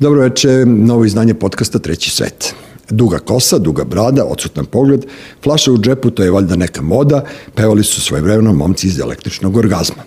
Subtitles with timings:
[0.00, 2.54] Dobro veče, novo izdanje podcasta Treći svet.
[2.90, 5.04] Duga kosa, duga brada, odsutan pogled,
[5.42, 7.24] flaša u džepu, to je valjda neka moda,
[7.54, 10.02] pevali su svoje vremeno momci iz električnog orgazma.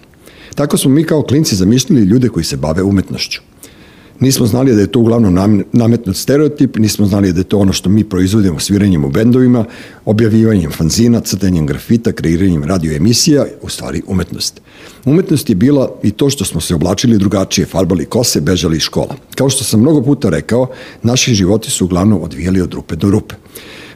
[0.55, 3.41] Tako smo mi kao klinci zamišljali ljude koji se bave umetnošću.
[4.19, 7.89] Nismo znali da je to uglavnom nametnut stereotip, nismo znali da je to ono što
[7.89, 9.65] mi proizvodimo sviranjem u bendovima,
[10.05, 14.61] objavljivanjem fanzina, crtanjem grafita, kreiranjem radioemisija, u stvari umetnost.
[15.05, 19.15] Umetnost je bila i to što smo se oblačili drugačije, farbali kose, bežali iz škola.
[19.35, 20.67] Kao što sam mnogo puta rekao,
[21.03, 23.35] naši životi su uglavnom odvijali od rupe do rupe.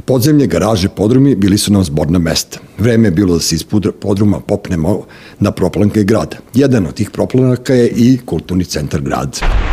[0.05, 2.59] Podzemlje, garaže, podrumi bili su nam zborna mesta.
[2.77, 3.65] Vreme je bilo da se iz
[3.99, 5.03] podruma popnemo
[5.39, 6.37] na proplanke grada.
[6.53, 9.70] Jedan od tih proplanaka je i kulturni centar grada.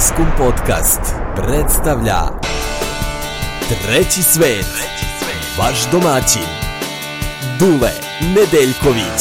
[0.00, 1.00] Maskum Podcast
[1.36, 2.18] predstavlja
[3.68, 4.66] Treći svet,
[5.58, 6.48] vaš domaćin,
[7.58, 9.20] Dule Nedeljković.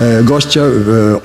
[0.00, 0.70] E, gošća e,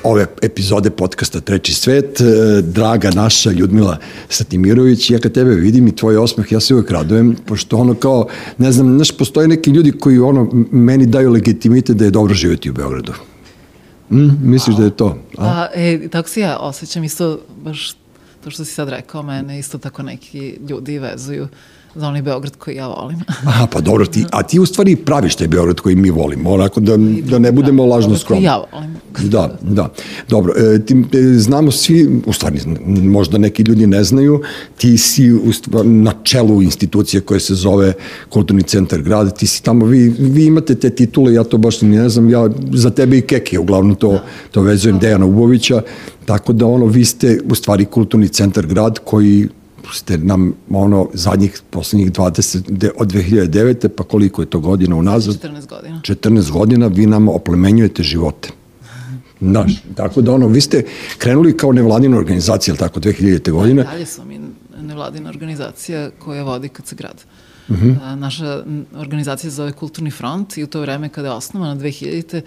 [0.03, 2.25] ove epizode podcasta Treći svet, e,
[2.61, 3.98] draga naša Ljudmila
[4.29, 8.27] Satimirović, ja kad tebe vidim i tvoj osmeh, ja se uvek radujem, pošto ono kao,
[8.57, 12.70] ne znam, znaš, postoje neki ljudi koji ono, meni daju legitimitet da je dobro živjeti
[12.70, 13.13] u Beogradu.
[14.09, 15.18] Mm, misliš da je to?
[15.37, 15.46] A?
[15.46, 17.93] a e, tako se ja osjećam isto, baš
[18.43, 21.48] to što si sad rekao, mene isto tako neki ljudi vezuju
[21.96, 23.20] za onaj Beograd koji ja volim.
[23.48, 26.80] Aha, pa dobro, ti, a ti u stvari praviš taj Beograd koji mi volimo, onako
[26.80, 26.98] da,
[27.30, 28.46] da ne budemo lažno skromni.
[28.46, 28.96] ja volim.
[29.24, 29.90] Da, da.
[30.30, 34.41] Dobro, e, ti, e, znamo svi, u stvari možda neki ljudi ne znaju,
[34.77, 37.94] ti si u stvari, na čelu institucije koje se zove
[38.30, 42.10] Kulturni centar grada, ti si tamo, vi, vi imate te titule, ja to baš ne
[42.10, 44.20] znam, ja za tebe i Keke, uglavnom to,
[44.52, 45.82] to vezujem Dejana Ubovića,
[46.26, 49.48] tako da ono, vi ste u stvari Kulturni centar grad koji
[49.91, 53.87] ste nam ono zadnjih poslednjih 20 od 2009.
[53.87, 55.35] pa koliko je to godina unazad?
[55.35, 56.01] 14 godina.
[56.03, 58.49] 14 godina vi nam oplemenjujete živote.
[59.41, 60.85] Znaš, tako da ono, vi ste
[61.17, 63.51] krenuli kao nevladina organizacija, tako, 2000.
[63.51, 63.84] godine?
[63.84, 64.40] Dalje smo mi
[64.81, 67.23] nevladina organizacija koja vodi kad se grad.
[67.69, 67.90] Uh mhm.
[67.90, 68.16] -huh.
[68.16, 68.63] Naša
[68.95, 72.41] organizacija se zove Kulturni front i u to vreme kada je osnovana 2000.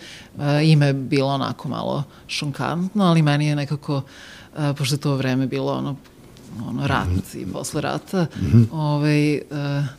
[0.65, 4.03] ime je bilo onako malo šunkantno, ali meni je nekako,
[4.79, 5.97] pošto je to vreme bilo ono
[6.69, 8.67] ono, rat i posle rata, mm -hmm.
[8.73, 9.41] ovaj, uh,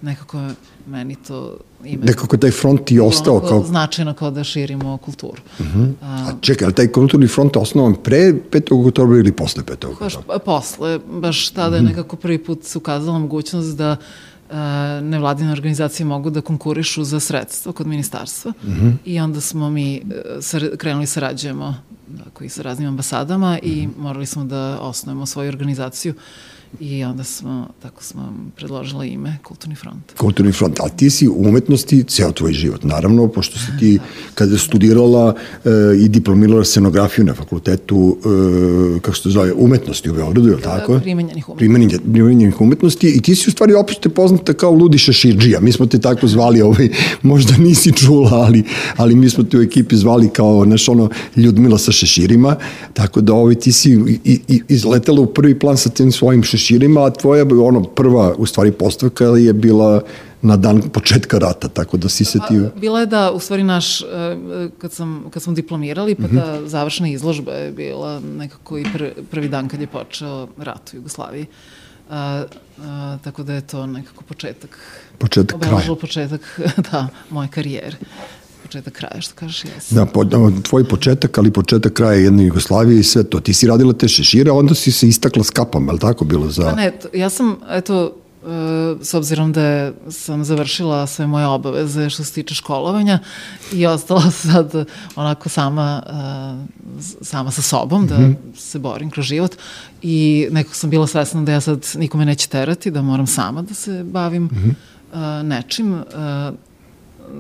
[0.01, 0.41] nekako
[0.87, 2.05] meni to ime...
[2.05, 3.63] Nekako taj front i ostao kao...
[3.63, 5.41] Značajno kao da širimo kulturu.
[5.59, 5.93] Mm -hmm.
[6.01, 8.87] A čekaj, ali taj kulturni front je osnovan pre 5.
[8.87, 9.71] oktobra ili posle 5.
[9.71, 10.23] oktobra?
[10.27, 11.75] Baš posle, baš tada mm -hmm.
[11.75, 11.89] je mhm.
[11.89, 13.95] nekako prvi put se ukazala mogućnost da
[14.49, 14.55] uh,
[15.01, 18.93] nevladine organizacije mogu da konkurišu za sredstva kod ministarstva mm -hmm.
[19.05, 20.01] i onda smo mi
[20.41, 21.75] sar, krenuli sarađujemo
[22.33, 24.01] koji sa raznim ambasadama i mhm.
[24.01, 26.13] morali smo da osnovimo svoju organizaciju
[26.79, 30.13] i onda smo, tako smo predložila ime Kulturni front.
[30.17, 33.99] Kulturni front, a ti si u umetnosti ceo tvoj život, naravno, pošto si ti
[34.33, 35.35] kada studirala
[35.65, 35.69] e,
[36.03, 38.17] i diplomirala scenografiju na fakultetu,
[38.97, 40.99] e, kako se to zove, umetnosti u Beogradu, je li tako?
[40.99, 42.11] Primenjenih umetnosti.
[42.11, 45.99] Primenjenih umetnosti i ti si u stvari opšte poznata kao Ludi Šeširđija, mi smo te
[45.99, 46.89] tako zvali, ovaj,
[47.21, 48.63] možda nisi čula, ali,
[48.97, 52.55] ali mi smo te u ekipi zvali kao, znaš, ono, Ljudmila sa šeširima,
[52.93, 56.56] tako da ovaj, ti si i, i, izletela u prvi plan sa tim svojim šeširima
[56.57, 60.01] šeširima, a tvoja ono, prva, u stvari, postavka je bila
[60.41, 62.59] na dan početka rata, tako da si se ti...
[62.73, 64.05] Pa, bila je da, u stvari, naš, e,
[64.77, 66.61] kad, sam, kad smo diplomirali, pa mm -hmm.
[66.61, 70.95] da završna izložba je bila nekako i pr, prvi dan kad je počeo rat u
[70.95, 71.45] Jugoslaviji.
[72.09, 72.43] A,
[72.81, 74.79] a, tako da je to nekako početak...
[75.17, 75.95] Početak kraja.
[76.01, 76.59] početak,
[76.91, 77.97] da, moje karijere
[78.67, 79.95] početak kraja, što kažeš, jesi.
[79.95, 83.39] Da, po, da, tvoj početak, ali početak kraja jedne Jugoslavije i sve to.
[83.39, 86.49] Ti si radila te šešire, onda si se istakla s kapom, je li tako bilo
[86.49, 86.63] za...
[86.63, 88.47] Pa ne, ja sam, eto, e,
[89.01, 93.19] s obzirom da sam završila sve moje obaveze što se tiče školovanja
[93.73, 94.85] i ostala sad
[95.15, 98.35] onako sama, e, sama sa sobom, da -hmm.
[98.57, 99.55] se borim kroz život
[100.01, 103.73] i nekako sam bila svesna da ja sad nikome neće terati, da moram sama da
[103.73, 104.75] se bavim mm
[105.13, 105.43] -hmm.
[105.43, 106.03] nečim.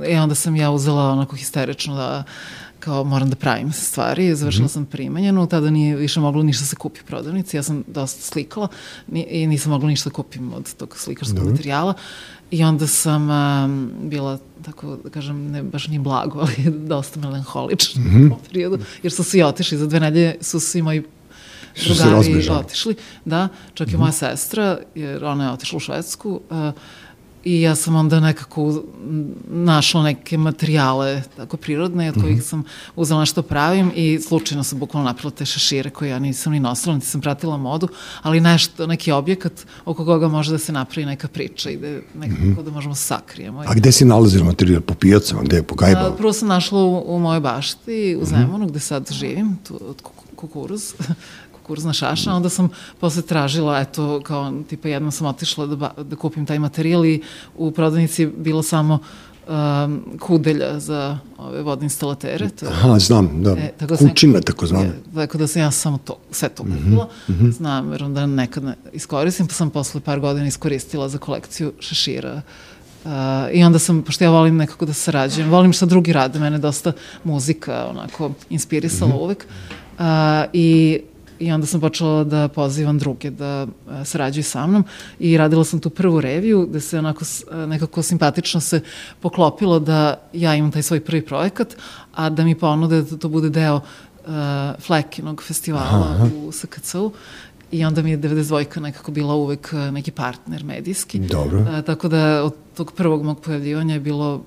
[0.09, 2.23] I onda sam ja uzela onako histerično da
[2.79, 4.73] kao moram da pravim stvari, završila mm -hmm.
[4.73, 8.21] sam primenjenu, tada nije više moglo ništa da se kupi u prodavnici, ja sam dosta
[8.21, 8.67] slikala
[9.13, 11.51] i nisam mogla ništa da kupim od tog slikarskog Dobre.
[11.51, 11.93] materijala
[12.51, 18.01] i onda sam um, bila, tako da kažem, ne baš ni blago, ali dosta melanholična
[18.01, 18.31] mm -hmm.
[18.31, 21.03] u periodu, jer su svi otišli, za dve nedelje su svi moji
[21.85, 22.95] drugari otišli,
[23.25, 23.99] da, čak i mm -hmm.
[23.99, 26.71] moja sestra, jer ona je otišla u Švedsku, uh,
[27.47, 28.83] I ja sam onda nekako
[29.49, 32.49] našla neke materijale tako prirodne od kojih mm -hmm.
[32.49, 32.63] sam
[32.95, 36.95] uzela nešto pravim i slučajno sam bukvalno napravila te šešire koje ja nisam ni nosila,
[36.95, 37.87] niti sam pratila modu,
[38.21, 42.41] ali nešto, neki objekat oko koga može da se napravi neka priča i da nekako
[42.41, 42.63] mm -hmm.
[42.63, 43.63] da možemo da sakrijemo.
[43.67, 44.81] A gde si nalazila materijal?
[44.81, 45.41] Po pijacama?
[45.43, 45.63] Gde?
[45.63, 46.15] Po gajbama?
[46.15, 48.29] Prvo sam našla u, u mojoj bašti, u mhm.
[48.29, 48.69] Zemunu, mm -hmm.
[48.69, 50.01] gde sad živim, tu, od
[50.35, 50.93] kukuruz,
[51.67, 52.69] kurzna šaša, onda sam
[52.99, 57.21] posle tražila, eto, kao, tipa jednom sam otišla da, ba, da kupim taj materijal i
[57.57, 58.99] u prodavnici je bilo samo
[59.47, 62.49] um, kudelja za ove vodne instalatere.
[62.49, 63.51] To, Aha, znam, da.
[63.51, 64.81] E, tako da Kućina, tako znam.
[64.81, 67.09] Je, tako da sam ja samo to, sve to kupila.
[67.27, 67.51] Mm -hmm.
[67.51, 72.41] Znam, jer onda nekad ne iskoristim, pa sam posle par godina iskoristila za kolekciju šešira
[73.07, 73.11] Uh,
[73.53, 76.91] I onda sam, pošto ja volim nekako da sarađujem, volim šta drugi rade, mene dosta
[77.23, 79.23] muzika onako inspirisala mm -hmm.
[79.23, 79.45] uvek.
[79.99, 80.05] Uh,
[80.53, 80.99] I
[81.39, 83.67] i onda sam počela da pozivam druge da
[84.01, 84.83] e, sarađuju sa mnom
[85.19, 88.81] i radila sam tu prvu reviju gde se onako e, nekako simpatično se
[89.19, 91.75] poklopilo da ja imam taj svoj prvi projekat,
[92.15, 94.33] a da mi ponude da to bude deo uh,
[94.79, 96.29] Flekinog festivala Aha.
[96.35, 97.11] u SKC-u
[97.71, 101.19] i onda mi je 92 nekako bila uvek neki partner medijski.
[101.19, 101.59] Dobro.
[101.59, 104.43] Uh, tako da od tog prvog mog pojavljivanja je bilo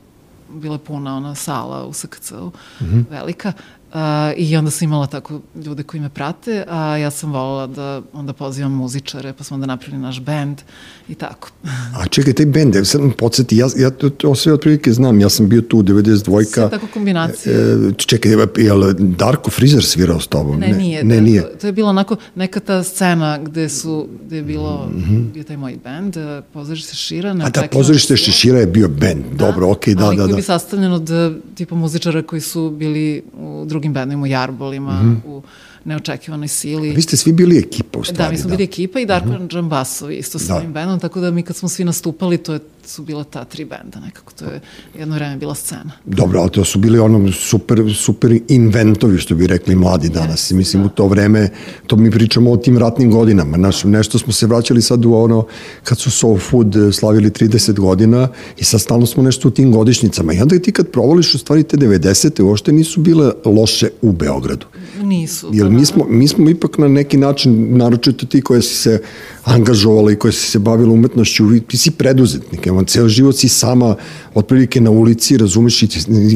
[0.55, 2.47] bila puna ona sala u SKC-u,
[2.81, 3.05] mm -hmm.
[3.11, 3.53] velika,
[3.95, 3.99] Uh,
[4.37, 8.33] I onda sam imala tako ljude koji me prate, a ja sam volila da onda
[8.33, 10.61] pozivam muzičare, pa smo onda napravili naš band
[11.09, 11.51] i tako.
[11.99, 15.29] a čekaj, taj band, evo sad podsjeti, ja, ja to, to sve otprilike znam, ja
[15.29, 16.45] sam bio tu u 92-ka.
[16.45, 17.55] Sve tako kombinacije.
[17.55, 20.61] E, čekaj, je li Darko Frizer svirao s tobom?
[20.61, 21.05] Ne, ne nije.
[21.05, 21.43] Ne, da, nije.
[21.43, 25.33] To, to je bilo onako neka ta scena gde su, gde je bilo, mm -hmm.
[25.33, 27.31] bio taj moj band, e, pozorište Šira.
[27.31, 30.23] A da, pozorište Šira je bio band, da, dobro, okej, okay, da, da, da.
[30.23, 34.27] Ali koji bi sastavljen od e, tipa muzičara koji su bili u drugim bendovima, u
[34.27, 35.29] Jarbolima, mm -hmm.
[35.29, 35.43] u
[35.85, 36.91] neočekivanoj sili.
[36.91, 38.23] Vi ste svi bili ekipa u stvari.
[38.25, 38.57] Da, mi smo da.
[38.57, 39.49] bili ekipa i Darko mm -hmm.
[39.49, 40.55] Džambasovi isto sa da.
[40.55, 43.65] svojim bendom, tako da mi kad smo svi nastupali, to je, su bila ta tri
[43.65, 44.61] benda nekako, to je
[44.99, 45.91] jedno vreme bila scena.
[46.05, 50.51] Dobro, ali to su bili ono super, super inventovi, što bi rekli mladi danas.
[50.51, 50.87] Yes, Mislim, da.
[50.87, 51.49] u to vreme,
[51.87, 53.57] to mi pričamo o tim ratnim godinama.
[53.57, 55.47] Naš, nešto smo se vraćali sad u ono,
[55.85, 58.29] kad su Soul Food slavili 30 godina
[58.59, 60.33] i sad stalno smo nešto u tim godišnjicama.
[60.33, 62.43] I onda ti kad provoliš u stvari te 90.
[62.43, 64.67] uopšte nisu bile loše u Beogradu.
[65.03, 65.51] Nisu.
[65.53, 69.03] Jer mi smo, mi smo ipak na neki način, naročito ti koje si se
[69.45, 73.95] angažovala i koje si se bavila umetnošću, ti si preduzetnik, evo, ceo život si sama
[74.35, 75.89] otprilike na ulici, razumeš, i,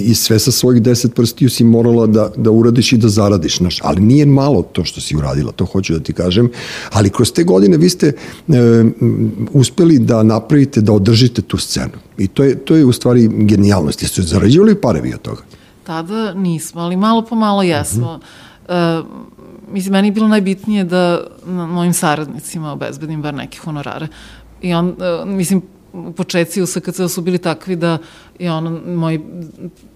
[0.07, 3.79] i sve sa svojih deset prstiju si morala da, da uradiš i da zaradiš, znaš,
[3.83, 6.51] ali nije malo to što si uradila, to hoću da ti kažem,
[6.93, 8.13] ali kroz te godine vi ste e,
[9.53, 11.99] uspeli da napravite, da održite tu scenu.
[12.19, 14.03] I to je, to je u stvari genijalnost.
[14.03, 15.43] Jeste zarađivali pare vi od toga?
[15.85, 18.15] Tada nismo, ali malo po malo jesmo.
[18.15, 19.07] Uh -huh Uh,
[19.75, 24.09] mislim, meni je bilo najbitnije da na mojim saradnicima obezbedim bar neke honorare.
[24.63, 25.63] I on, uh, mislim,
[26.17, 27.99] početci u SKC su bili takvi da
[28.39, 29.21] i ono, moji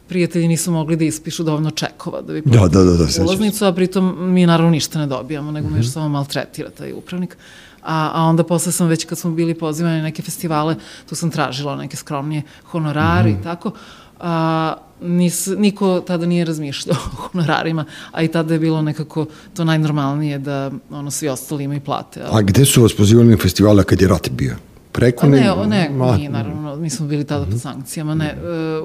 [0.08, 3.72] prijatelji nisu mogli da ispišu dovoljno čekova da bi da, da, da, da, ulaznicu, a
[3.72, 5.74] pritom mi naravno ništa ne dobijamo, nego mm -hmm.
[5.74, 7.36] mi još samo maltretira taj upravnik.
[7.82, 10.76] A, a onda posle sam već kad smo bili pozivani na neke festivale,
[11.08, 13.40] tu sam tražila neke skromnije honorare mm -hmm.
[13.40, 13.72] i tako.
[14.20, 19.64] A, nis, niko tada nije razmišljao o honorarima, a i tada je bilo nekako to
[19.64, 22.20] najnormalnije da ono, svi ostali imaju plate.
[22.22, 22.38] Ali...
[22.38, 24.56] A gde su vas pozivali na festivala kad je rat bio?
[24.92, 26.16] Preko ne, ne, ne, ma...
[26.16, 27.58] nije, naravno, mi smo bili tada pod mhm.
[27.58, 28.36] sankcijama, ne.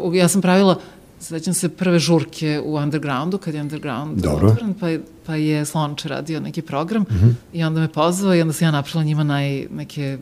[0.06, 0.80] Uh, ja sam pravila
[1.24, 4.48] Sećam se prve žurke u undergroundu, kad je underground Dobro.
[4.48, 7.34] otvoren, pa je, pa je Slonče radio neki program mm -hmm.
[7.54, 10.18] i onda me pozvao i onda sam ja napravila njima naj, neke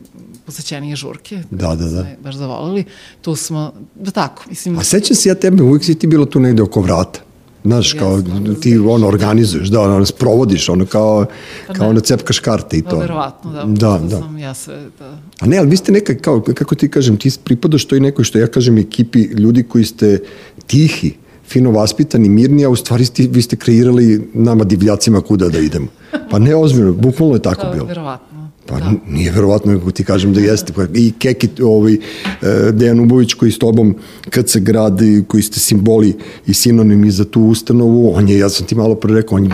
[0.46, 1.42] posećenije žurke.
[1.50, 2.06] Da, da, da.
[2.24, 2.84] Baš zavolili.
[3.22, 4.78] Tu smo, da tako, mislim...
[4.78, 7.20] A sećam se ja tebe, uvijek si ti bilo tu negde oko vrata.
[7.64, 8.22] Znaš, kao
[8.60, 11.26] ti ono organizuješ, da, ono sprovodiš, ono kao,
[11.66, 12.96] pa kao ono cepkaš karte i pa to.
[12.96, 13.64] Pa verovatno, da.
[13.64, 14.18] Da, da.
[14.18, 15.18] Sam ja sve, da.
[15.40, 18.38] A ne, ali vi ste neka, kao, kako ti kažem, ti pripadaš toj nekoj, što
[18.38, 20.18] ja kažem, ekipi ljudi koji ste
[20.66, 21.14] tihi,
[21.48, 25.86] fino vaspitani, mirni, a u stvari ste, vi ste kreirali nama divljacima kuda da idemo.
[26.30, 27.86] Pa ne ozbiljno, bukvalno je tako da, bilo.
[27.86, 28.31] Verovatno.
[28.66, 28.92] Pa da.
[29.08, 30.72] nije verovatno, kako ti kažem da jeste.
[30.72, 31.98] Pa I Keki, ovaj, e,
[32.72, 33.94] Dejan Ubović koji s tobom,
[34.30, 36.14] kad se gradi, koji ste simboli
[36.46, 39.50] i sinonimi za tu ustanovu, on je, ja sam ti malo pre rekao, on je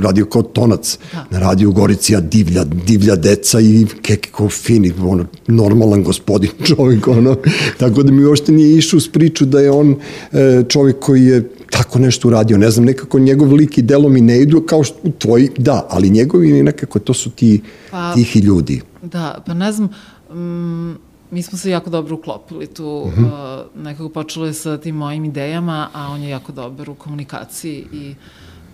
[0.00, 1.26] radio kao tonac da.
[1.30, 7.36] na radiju Goricija, divlja, divlja deca i Keki kao fini, ono, normalan gospodin čovjek, ono.
[7.78, 9.96] Tako da mi uopšte nije išao s priču da je on
[10.32, 12.58] e, čovjek koji je tako nešto uradio.
[12.58, 16.10] Ne znam, nekako njegov lik i delo mi ne idu kao što tvoji, da, ali
[16.10, 18.82] njegovi nekako to su ti pa, tihi ljudi.
[19.02, 19.88] Da, pa ne znam,
[20.32, 20.96] mm,
[21.30, 23.26] mi smo se jako dobro uklopili tu, mm -hmm.
[23.26, 27.86] uh, nekako počelo je sa tim mojim idejama, a on je jako dobar u komunikaciji
[27.92, 28.14] i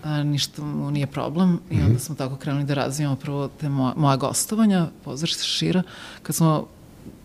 [0.05, 1.79] a, ništa mu nije problem mm -hmm.
[1.79, 1.99] i onda mhm.
[1.99, 5.83] smo tako krenuli da razvijamo prvo te moja, moja gostovanja, pozorište Šira,
[6.23, 6.67] kad smo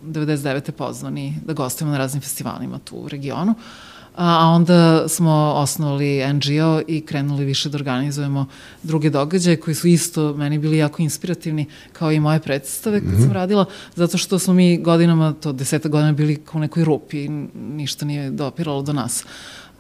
[0.06, 0.72] 99.
[0.72, 3.52] pozvani da gostujemo na raznim festivalima tu u regionu.
[3.52, 8.46] Uh, a onda smo osnovali NGO i krenuli više da organizujemo
[8.84, 13.12] druge događaje koji su isto meni bili jako inspirativni kao i moje predstave kad mm
[13.12, 13.18] -hmm.
[13.18, 13.34] sam mhm.
[13.34, 13.66] radila,
[13.96, 18.06] zato što smo mi godinama, to deseta godina bili kao u nekoj rupi i ništa
[18.06, 19.26] nije dopiralo do nas.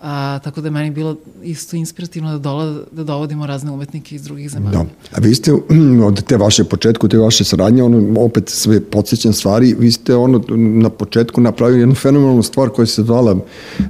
[0.01, 4.23] A, tako da je meni bilo isto inspirativno da, dola, da dovodimo razne umetnike iz
[4.23, 4.77] drugih zemalja.
[4.77, 4.85] Da.
[5.11, 5.53] A vi ste
[6.07, 10.41] od te vaše početku, te vaše saradnje, ono, opet sve podsjećam stvari, vi ste ono
[10.57, 13.37] na početku napravili jednu fenomenalnu stvar koja se zvala
[13.79, 13.87] e,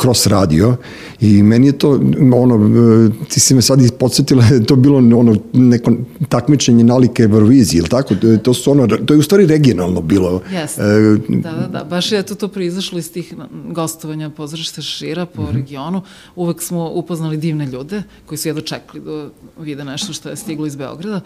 [0.00, 0.76] Cross Radio
[1.20, 2.00] i meni je to,
[2.34, 5.92] ono, e, ti si me sad podsjetila, je to bilo ono, neko
[6.28, 8.14] takmičenje nalike Euroviziji, ili tako?
[8.42, 10.42] To, su ono, to je u stvari regionalno bilo.
[10.52, 13.34] Jeste, e, da, da, da, baš je to, to proizašlo iz tih
[13.68, 15.54] gostovanja pozorišta šira po mm -hmm.
[15.54, 16.02] regionu.
[16.36, 20.66] Uvek smo upoznali divne ljude koji su jedno čekali da vide nešto što je stiglo
[20.66, 21.20] iz Beograda.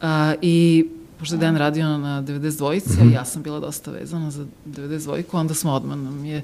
[0.00, 0.86] A, I
[1.18, 3.14] pošto je Dan radio na 92-ici, mm -hmm.
[3.14, 6.42] ja sam bila dosta vezana za 92-iku, onda smo odmah nam je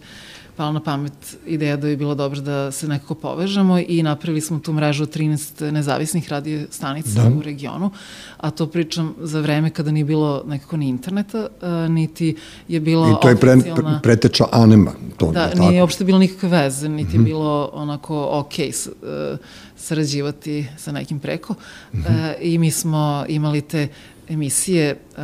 [0.57, 4.59] pala na pamet ideja da bi bilo dobro da se nekako povežemo i napravili smo
[4.59, 7.37] tu mrežu 13 nezavisnih radio stanica da.
[7.39, 7.91] u regionu,
[8.37, 11.47] a to pričam za vreme kada nije bilo nekako ni interneta,
[11.89, 12.37] niti
[12.69, 13.57] je bilo I to je pre,
[14.03, 14.93] preteča anema.
[15.17, 15.69] To, da, tako.
[15.69, 17.15] nije uopšte bilo nikakve veze, niti mm -hmm.
[17.15, 17.25] je mhm.
[17.25, 19.39] bilo onako ok s, uh,
[19.77, 21.53] sarađivati sa nekim preko.
[21.93, 22.31] Mm -hmm.
[22.31, 23.89] uh, I mi smo imali te
[24.29, 25.23] emisije uh,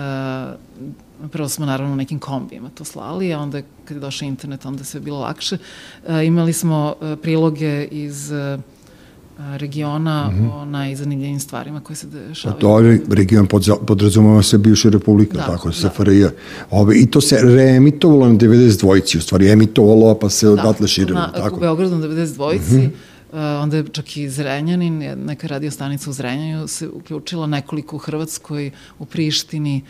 [1.29, 5.01] prvo smo naravno nekim kombijima to slali, a onda kad je došao internet, onda sve
[5.01, 5.59] bilo lakše.
[6.07, 8.61] Uh, imali smo uh, priloge iz uh,
[9.57, 10.53] regiona mm -hmm.
[10.55, 12.57] o najzanimljivim stvarima koje se dešavaju.
[12.57, 15.75] A to je region pod, podrazumava se bivše republike, da, tako, da.
[15.75, 16.25] SFRJ.
[16.71, 21.21] Ove, I to se reemitovalo na 92-ci, u stvari emitovalo, pa se da, odatle širilo.
[21.21, 21.57] Na, tako.
[21.57, 22.91] U Beogradu na 92-ci, mm -hmm.
[23.33, 27.99] Uh, onda je čak i Zrenjanin, neka radio stanica u Zrenjanju se uključila nekoliko u
[27.99, 29.83] Hrvatskoj, u Prištini,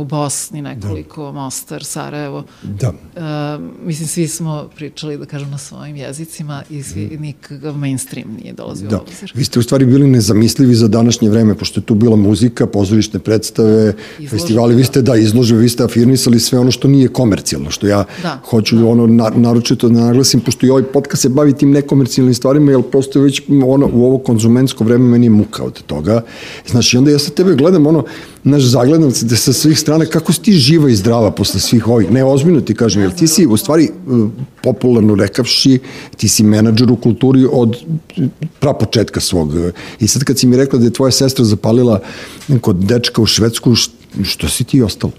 [0.00, 1.32] u Bosni nekoliko, da.
[1.32, 2.44] Mostar, Sarajevo.
[2.62, 2.88] Da.
[2.88, 7.22] Uh, mislim, svi smo pričali, da kažem, na svojim jezicima i svi, mm.
[7.22, 8.98] nikakav mainstream nije dolazio da.
[8.98, 9.32] u obzir.
[9.34, 13.20] Vi ste u stvari bili nezamislivi za današnje vreme, pošto je tu bila muzika, pozorišne
[13.20, 17.70] predstave, Izložbe, festivali, vi ste, da, izložbe, vi ste afirmisali sve ono što nije komercijalno,
[17.70, 18.40] što ja da.
[18.44, 18.86] hoću da.
[18.86, 22.82] ono na, naročito da naglasim, pošto i ovaj podcast se bavi tim nekomercijalnim stvarima, jer
[22.82, 26.22] prosto već ono, u ovo konzumentsko vreme meni je muka od toga.
[26.66, 28.04] Znači, onda ja sa tebe gledam ono,
[28.46, 32.10] naš zagledam se sa svih strana kako si ti živa i zdrava posle svih ovih.
[32.10, 33.90] Ne, ozbiljno ti kažem, jer ti si u stvari
[34.62, 35.78] popularno rekavši,
[36.16, 37.76] ti si menadžer u kulturi od
[38.58, 39.54] prapočetka svog.
[40.00, 42.00] I sad kad si mi rekla da je tvoja sestra zapalila
[42.60, 43.74] kod dečka u Švedsku,
[44.22, 45.12] što si ti ostalo?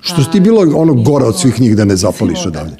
[0.00, 2.76] Što si ti bilo ono gora od svih njih da ne zapališ odavde?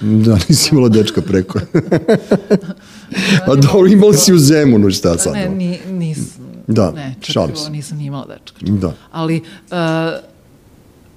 [0.00, 1.60] Da, nisi imala dečka preko.
[3.48, 5.32] A dobro, imala si u Zemunu, šta sad?
[5.32, 6.41] Ne, ni, nisam.
[6.66, 7.70] Da, ne, šalim se.
[7.70, 8.58] nisam ni imala dečka.
[8.60, 8.92] Da.
[9.10, 9.76] Ali, uh,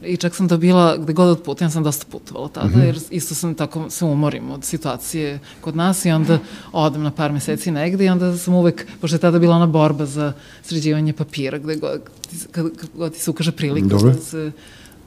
[0.05, 2.85] i čak sam to bila, gde god odputujem, sam dosta putovala tada, mm -hmm.
[2.85, 6.39] jer isto sam tako, se umorim od situacije kod nas i onda
[6.71, 10.05] odem na par meseci negde i onda sam uvek, pošto je tada bila ona borba
[10.05, 10.33] za
[10.63, 12.01] sređivanje papira, gde god,
[12.51, 14.13] kad, kad god ti se ukaže prilika Dobre.
[14.13, 14.51] da se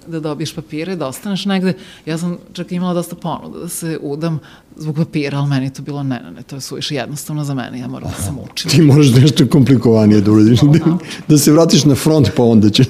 [0.09, 1.73] da dobiješ papire, da ostaneš negde.
[2.07, 4.39] Ja sam čak imala dosta ponuda da se udam
[4.77, 7.55] zbog papira, ali meni je to bilo ne, ne, ne, to je suviše jednostavno za
[7.55, 8.71] mene, ja moram da se mučim.
[8.71, 10.99] Ti moraš nešto komplikovanije da uradiš, da,
[11.29, 12.85] da se vratiš na front pa onda će.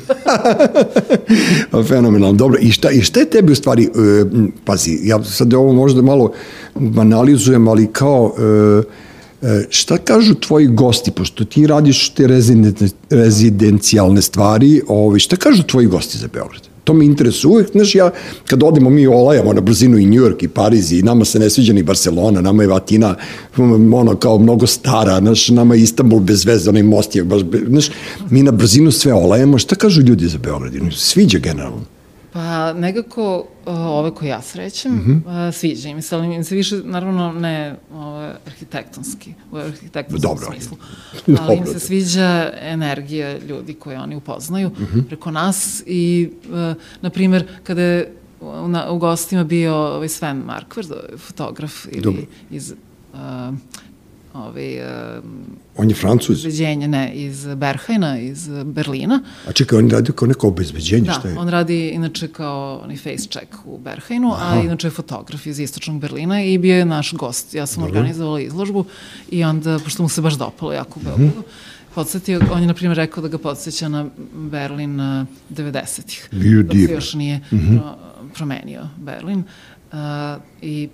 [1.88, 5.72] Fenomenalno, dobro, i šta, i šta je tebi u stvari, uh, pazi, ja sad ovo
[5.72, 6.32] možda malo
[6.74, 8.84] banalizujem, ali kao, uh,
[9.70, 12.26] Šta kažu tvoji gosti, pošto ti radiš te
[13.10, 16.67] rezidencijalne stvari, ovaj, šta kažu tvoji gosti za Beograd?
[16.88, 18.10] To mi interesuje uvek, znaš, ja,
[18.46, 21.50] kad odemo mi olajamo na brzinu i New York i Pariz i nama se ne
[21.50, 23.14] sviđa ni Barcelona, nama je Vatina
[23.92, 27.90] ono kao mnogo stara, znaš, nama je Istanbul bez veze, onaj most je baš, znaš,
[28.30, 30.72] mi na brzinu sve olajamo, šta kažu ljudi za Beograd?
[30.96, 31.97] Sviđa generalno.
[32.32, 35.52] Pa nekako ove koje ja srećem mm -hmm.
[35.52, 40.46] sviđa im se, ali im se više, naravno, ne ove, arhitektonski, u arhitektonskom Dobro.
[40.52, 40.76] smislu,
[41.26, 41.54] ali Dobro.
[41.54, 45.04] im se sviđa energija ljudi koje oni upoznaju mm -hmm.
[45.06, 46.30] preko nas i,
[47.00, 48.12] na primer, kada je
[48.66, 52.22] na, u gostima bio ovaj Sven Markvard, fotograf ili Dobro.
[52.50, 52.74] iz
[53.12, 53.18] uh,
[54.46, 55.24] ovaj, uh,
[55.76, 56.44] On je francuz?
[56.44, 59.22] Obezbeđenje, ne, iz Berhajna, iz Berlina.
[59.48, 61.34] A čekaj, on radi kao neko obezbeđenje, da, šta je?
[61.34, 65.60] Da, on radi inače kao onaj face check u Berhajnu, a inače je fotograf iz
[65.60, 67.54] istočnog Berlina i bio je naš gost.
[67.54, 67.98] Ja sam Dobro.
[67.98, 68.84] organizovala izložbu
[69.30, 71.08] i onda, pošto mu se baš dopalo jako u mhm.
[71.08, 71.94] Beogradu, mm -hmm.
[71.94, 75.00] podsjetio, on je na primjer rekao da ga podsjeća na Berlin
[75.50, 76.28] 90-ih.
[76.32, 77.78] Bio dok se još nije mm -hmm.
[77.78, 77.94] pro,
[78.34, 79.44] promenio Berlin.
[79.92, 79.98] Uh,
[80.62, 80.88] I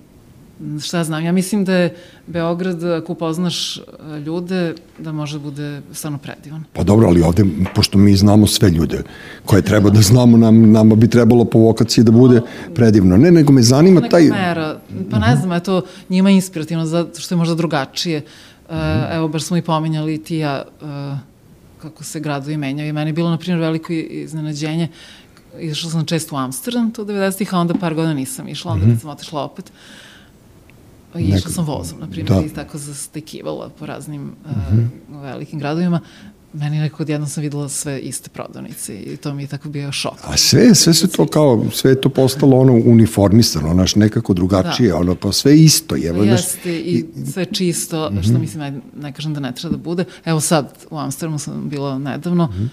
[0.83, 1.97] šta znam, ja mislim da je
[2.27, 3.83] Beograd, ako upoznaš e,
[4.27, 6.65] ljude, da može da bude stvarno predivan.
[6.73, 7.45] Pa dobro, ali ovde,
[7.75, 9.03] pošto mi znamo sve ljude
[9.45, 12.41] koje treba da znamo, nam, nama bi trebalo po vokaciji da bude
[12.75, 13.17] predivno.
[13.17, 14.23] Ne, nego me zanima Neka taj...
[14.23, 14.79] Mera.
[15.11, 18.23] Pa ne znam, eto, njima je inspirativno, zato što je možda drugačije.
[18.69, 18.75] Uh,
[19.13, 20.89] evo, baš smo i pominjali ti ja, uh,
[21.83, 22.89] kako se gradovi menjaju.
[22.89, 24.89] I meni je bilo, na primjer, veliko iznenađenje
[25.61, 29.01] Išla sam često u Amsterdam, to 90-ih, a onda par godina nisam išla, onda kad
[29.01, 29.65] sam otišla opet.
[29.69, 30.04] Uh,
[31.16, 32.42] Išla Nekad- sam vozom, na primjer, Da.
[32.42, 34.78] i tako zastajkivala po raznim uh,
[35.23, 36.00] velikim gradovima.
[36.52, 40.14] Meni nekako odjednom sam videla sve iste prodavnice i to mi je tako bio šok.
[40.23, 44.88] A sve, sve se to kao, sve je to postalo ono uniformisano, naš nekako drugačije,
[44.88, 44.97] Da.
[44.97, 46.12] ono pa sve isto je.
[46.12, 48.23] Pa Jeste i sve čisto, Mhm.
[48.23, 50.04] što mislim, ajde, ne kažem da ne treba da bude.
[50.25, 52.64] Evo sad, u Amsterdamu sam bila nedavno, Mhm.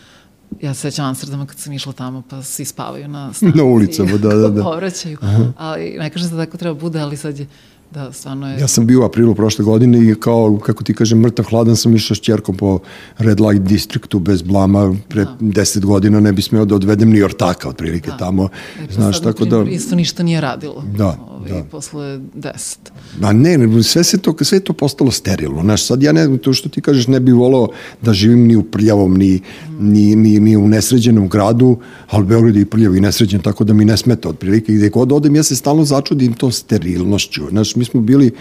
[0.62, 3.58] ja se sećam Amsterdama kad sam išla tamo, pa svi spavaju na stanici.
[3.60, 4.64] Na ulicama, da, da, da.
[4.64, 5.18] Povraćaju.
[5.58, 7.48] Ali ne kažem da tako treba bude, ali sad je,
[7.92, 8.60] da, stvarno je...
[8.60, 11.96] Ja sam bio u aprilu prošle godine i kao, kako ti kažem, mrtav hladan sam
[11.96, 12.80] išao s čerkom po
[13.18, 17.70] Red Light Districtu bez blama, pre deset godina ne bi smeo da odvedem ni ortaka
[17.70, 19.64] otprilike tamo, E, pa znaš, sad, tako da...
[19.70, 20.84] Isto ništa nije radilo.
[20.98, 21.18] Da,
[21.50, 21.64] ovaj, da.
[21.72, 22.92] Posle deset.
[23.20, 25.62] Ma ne, ne, sve se to, sve je to postalo sterilno.
[25.62, 27.68] Znaš, sad ja ne to što ti kažeš, ne bih volao
[28.02, 29.42] da živim ni u prljavom, ni,
[29.80, 31.78] ni, ni, ni u nesređenom gradu,
[32.10, 34.74] ali Beograd je i prljav i nesređen, tako da mi ne smeta otprilike.
[34.74, 37.42] Gde god odem, ja se stalno začudim to sterilnošću.
[37.50, 38.32] Znaš, mi smo bili,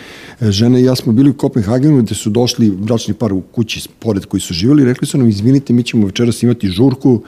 [0.40, 4.26] žene i ja smo bili u Kopenhagenu, gde su došli bračni par u kući pored
[4.26, 7.22] koji su živjeli, rekli su nam, izvinite, mi ćemo večeras imati žurku,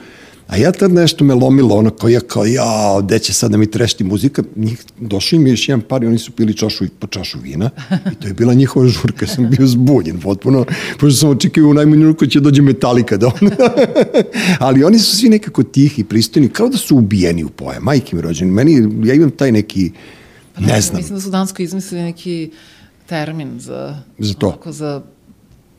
[0.47, 3.57] A ja tad nešto me lomilo, ono kao ja, kao ja, gde će sad da
[3.57, 6.85] mi trešti muzika, njih, došao im je još jedan par i oni su pili čašu,
[6.99, 7.69] po čašu vina
[8.11, 10.65] i to je bila njihova žurka, sam bio zbunjen potpuno,
[10.99, 13.49] pošto sam očekio u najmanju ruku će dođe metalika da on...
[14.59, 18.21] Ali oni su svi nekako tihi, pristojni, kao da su ubijeni u poje, majke mi
[18.21, 18.51] rođeni.
[18.51, 19.91] Meni, ja imam taj neki,
[20.59, 22.51] ne znam, Mislim da su u Danskoj izmislili neki
[23.05, 24.47] termin za, Za to.
[24.47, 25.01] Onako, za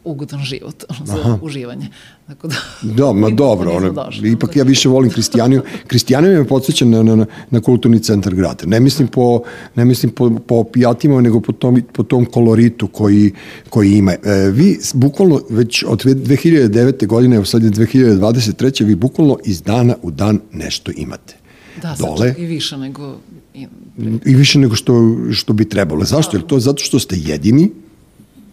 [0.04, 1.88] ugodan život, ono, za uživanje.
[2.26, 4.32] Tako da, Da, ma dobro, došli.
[4.32, 5.62] ipak ja više volim Kristijaniju.
[5.86, 8.66] Kristijaniju me podsjeća na, na, na kulturni centar grada.
[8.66, 9.42] Ne mislim po,
[9.74, 13.32] ne mislim po, po opijatima, nego po tom, po tom koloritu koji,
[13.68, 14.12] koji ima.
[14.12, 17.06] E, vi bukvalno već od 2009.
[17.06, 18.84] godine, evo sad je 2023.
[18.84, 21.34] vi bukvalno iz dana u dan nešto imate.
[21.82, 23.16] Da, Dole i više nego...
[23.54, 23.66] I,
[24.24, 26.04] i više nego što, što bi trebalo.
[26.04, 26.36] Zašto?
[26.36, 27.70] Jer to zato što ste jedini,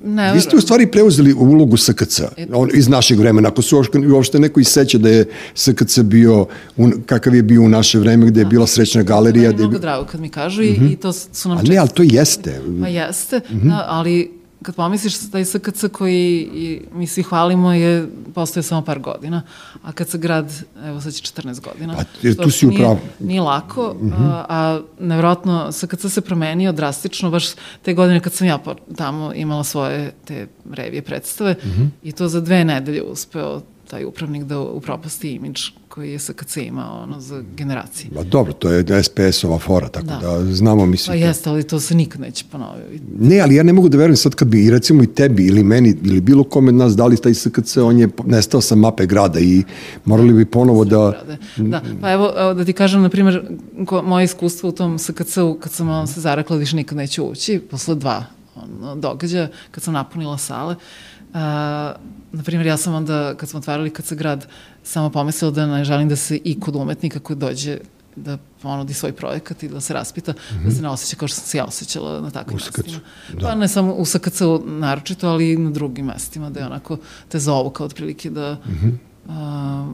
[0.04, 2.22] ne, Vi ste u stvari preuzeli ulogu SKC
[2.54, 3.50] on, iz našeg vremena.
[3.50, 6.46] Ako se uopšte, uopšte neko iseća da je SKC bio,
[6.78, 9.50] un, kakav je bio u naše vreme, gde je bila srećna galerija.
[9.50, 11.78] Meni je mnogo bi- drago kad mi kažu i, i to su nam a ne,
[11.78, 12.62] ali to jeste.
[12.82, 18.64] Pa jeste, da, ali kad pomisliš taj SKC koji i mi svi hvalimo je postoje
[18.64, 19.42] samo par godina,
[19.84, 20.54] a kad se grad,
[20.86, 21.96] evo sad će 14 godina.
[21.96, 22.98] Pa, jer tu si u nije-.
[23.20, 27.46] Nije lako, a, a nevjerojatno SKC se promenio drastično, baš
[27.82, 28.60] te godine kad sam ja
[28.98, 31.56] tamo imala svoje te revije predstave
[32.04, 37.04] i to za dve nedelje uspeo taj upravnik da upropasti imidž koji je SKC imao
[37.04, 38.12] ono, za generacije.
[38.16, 40.54] Ma dobro, to je SPS-ova fora, tako da, Da.
[40.54, 41.08] znamo mi svi.
[41.08, 43.04] Pa jeste, ali to se nikad neće ponoviti.
[43.20, 45.64] Ne, ali ja ne mogu da verujem sad kad bi i recimo i tebi ili
[45.64, 49.64] meni ili bilo kome nas dali taj SKC, on je nestao sa mape grada i
[50.06, 51.24] morali bi ponovo da...
[51.58, 53.44] Da, pa evo, evo da ti kažem, na primjer,
[54.04, 57.60] moje iskustvo u tom SKC-u, kad sam ono, se zarekla da više nikad neću ući,
[57.60, 58.26] posle dva
[58.56, 60.76] ono, događaja, kad sam napunila sale,
[61.34, 61.94] a,
[62.32, 64.48] na primjer, ja sam onda, kad smo otvarali kad se grad,
[64.84, 67.78] samo pomislila da ne želim da se i kod umetnika koji dođe
[68.16, 70.34] da ponudi svoj projekat i da se raspita,
[70.66, 73.02] da se ne osjeća kao što sam se ja osjećala na takvim U SKC-u, mestima.
[73.42, 76.98] Pa ne samo u SKC-u naročito, ali i na drugim mestima, da je onako
[77.30, 78.58] te zovu kao otprilike da
[79.30, 79.92] a,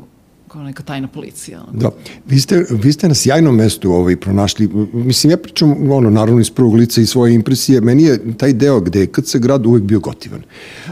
[0.48, 1.64] kao neka tajna policija.
[1.74, 1.90] Da,
[2.26, 6.50] vi ste, vi ste na sjajnom mestu ovaj, pronašli, mislim, ja pričam, ono, naravno iz
[6.50, 10.00] prvog lica i svoje impresije, meni je taj deo gde je KC grad uvek bio
[10.00, 10.42] gotivan,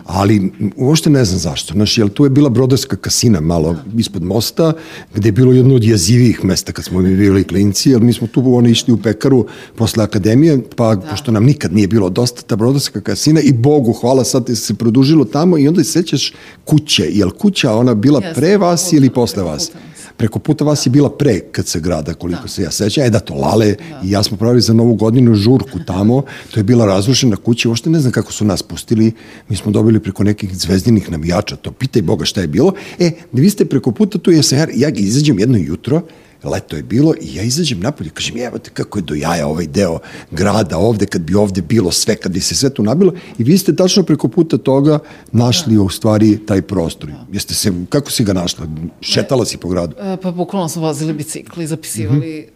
[0.05, 4.73] ali uopšte ne znam zašto, znaš, jel tu je bila brodarska kasina malo ispod mosta,
[5.13, 8.27] gde je bilo jedno od jezivijih mesta kad smo mi bili klinci, jer mi smo
[8.27, 12.55] tu ono, išli u pekaru posle akademije, pa pošto nam nikad nije bilo dosta ta
[12.55, 16.33] brodarska kasina i Bogu hvala, sad se produžilo tamo i onda se sećaš
[16.65, 19.71] kuće, jel kuća ona bila Jeste, pre vas ili posle vas?
[20.17, 23.03] Preko puta vas je bila pre KC grada, koliko se ja sećam.
[23.03, 26.23] E da, to Lale i ja smo pravili za novu godinu žurku tamo.
[26.51, 27.69] To je bila razrušena kuća.
[27.69, 29.11] Uopšte ne znam kako su nas pustili.
[29.49, 31.55] Mi smo dobili preko nekih zvezdinih navijača.
[31.55, 32.73] To pitaj Boga šta je bilo.
[32.99, 36.01] E, vi ste preko puta tu, ja, sam, ja, ja izađem jedno jutro,
[36.49, 39.67] leto je bilo i ja izađem napolje, kažem, evo te kako je do jaja ovaj
[39.67, 39.99] deo
[40.31, 43.57] grada ovde, kad bi ovde bilo sve, kad bi se sve tu nabilo i vi
[43.57, 44.99] ste tačno preko puta toga
[45.31, 47.11] našli u stvari taj prostor.
[47.31, 48.67] Jeste se, kako si ga našla?
[49.01, 49.95] Šetala si po gradu?
[49.99, 52.54] E, Pa bukvalno smo vozili bicikli, zapisivali mm,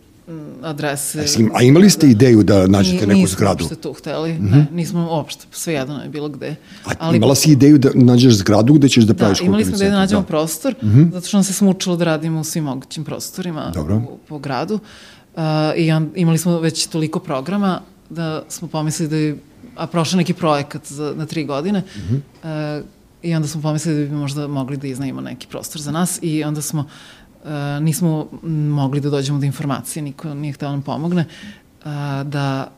[0.62, 1.20] adrese.
[1.20, 3.64] A, jesi- a imali ste ideju da nađete neku nismo zgradu?
[3.64, 6.56] uopšte tu hteli, ne, nismo uopšte, sve jedno je bilo gde.
[7.00, 9.92] A imala si ideju da nađeš zgradu gde ćeš da Da, praviš imali smo kulturni
[9.92, 10.76] da nađemo prostor,
[11.14, 13.96] zato što nam se smučilo da radimo u svim mogućim prostorima Dobro.
[13.96, 14.80] u, po gradu.
[15.36, 15.42] Uh,
[15.78, 19.38] I on, imali smo već toliko programa da smo pomislili da je,
[19.76, 22.86] a prošao neki projekat za, na tri godine, uh,
[23.24, 26.44] i onda smo pomislili da bi možda mogli da iznajemo neki prostor za nas i
[26.44, 26.88] onda smo uh,
[27.82, 28.28] nismo
[28.70, 31.26] mogli da dođemo do informacije, niko nije hteo da nam pomogne,
[31.80, 31.86] uh,
[32.26, 32.72] da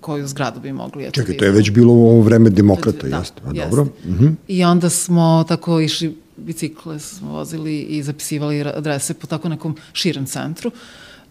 [0.00, 1.04] koju zgradu bi mogli.
[1.04, 3.42] Eto, Čekaj, to je već bilo u ovo vreme demokrata, da, jeste?
[3.46, 3.64] A jeste.
[3.64, 3.86] dobro.
[4.06, 4.26] Mhm.
[4.48, 10.26] I onda smo tako išli bicikle smo vozili i zapisivali adrese po tako nekom širem
[10.26, 10.70] centru.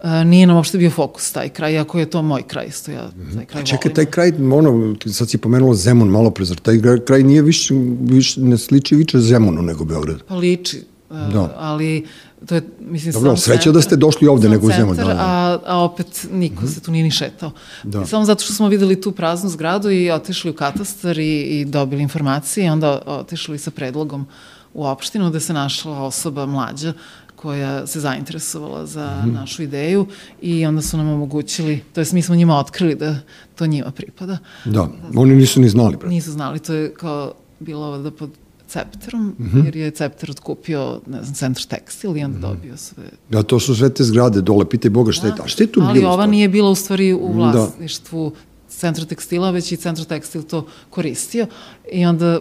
[0.03, 3.09] E, nije nam uopšte bio fokus taj kraj, iako je to moj kraj isto, ja
[3.35, 3.95] taj kraj A čekaj, volim.
[3.95, 8.41] taj kraj, ono, sad si pomenula Zemun malo pre, zar taj kraj- nije više, više
[8.41, 10.23] ne sliči više Zemunu nego Beograd?
[10.27, 11.27] Pa liči, Da.
[11.27, 11.53] da.
[11.57, 12.05] ali
[12.45, 15.07] to je, mislim, Dobro, sam sreća centar- da ste došli ovde nego u Zemun, centar,
[15.07, 15.19] da, da.
[15.21, 17.51] A, a opet niko se tu nije ni šetao.
[17.83, 18.05] Da.
[18.05, 22.01] Samo zato što smo videli tu praznu zgradu i otišli u katastar i, i dobili
[22.01, 24.25] informacije i onda otišli sa predlogom
[24.73, 26.93] u opštinu gde se našla osoba mlađa
[27.35, 29.33] koja se zainteresovala za Mhm.
[29.33, 30.07] našu ideju
[30.41, 33.15] i onda su nam omogućili, to jest mi smo njima otkrili da
[33.55, 34.37] to njima pripada.
[34.65, 36.09] Da, oni nisu ni znali, bre.
[36.09, 38.29] Nisu znali, to je kao bilo ovde pod
[38.67, 39.65] Cepterom, Mhm.
[39.65, 43.03] jer je Cepter otkupio, ne znam, centar tekstil i onda dobio sve.
[43.29, 45.47] Da, to su sve te zgrade dole, pitaj Boga šta je ta.
[45.47, 45.89] Šta je tu bilo?
[45.89, 47.33] Ali ova nije bila u stvari u Da.
[47.33, 48.31] vlasništvu
[48.69, 51.47] centra tekstila, već i centar tekstil to koristio
[51.91, 52.39] i onda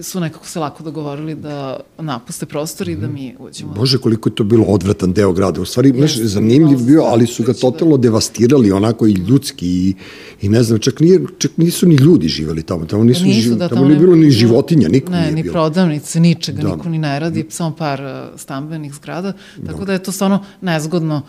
[0.00, 3.72] su nekako se lako dogovorili da napuste prostor i da mi uđemo.
[3.72, 5.60] Bože, koliko je to bilo odvratan deo grada.
[5.60, 9.66] U stvari, znaš, zanimljiv bio, ali su ga već da- totalno devastirali, onako i ljudski
[9.68, 9.94] i,
[10.42, 12.86] i ne znam, čak, nije, čak nisu ni ljudi živeli tamo.
[12.86, 15.52] Tamo nisu, ni živ, tamo nije bilo ni životinja, niko ne, nije ni bilo.
[15.52, 16.68] prodavnice, ničega, Da.
[16.68, 19.32] niko ni ne radi, samo par uh, stambenih zgrada,
[19.66, 21.22] tako da je to stvarno nezgodno.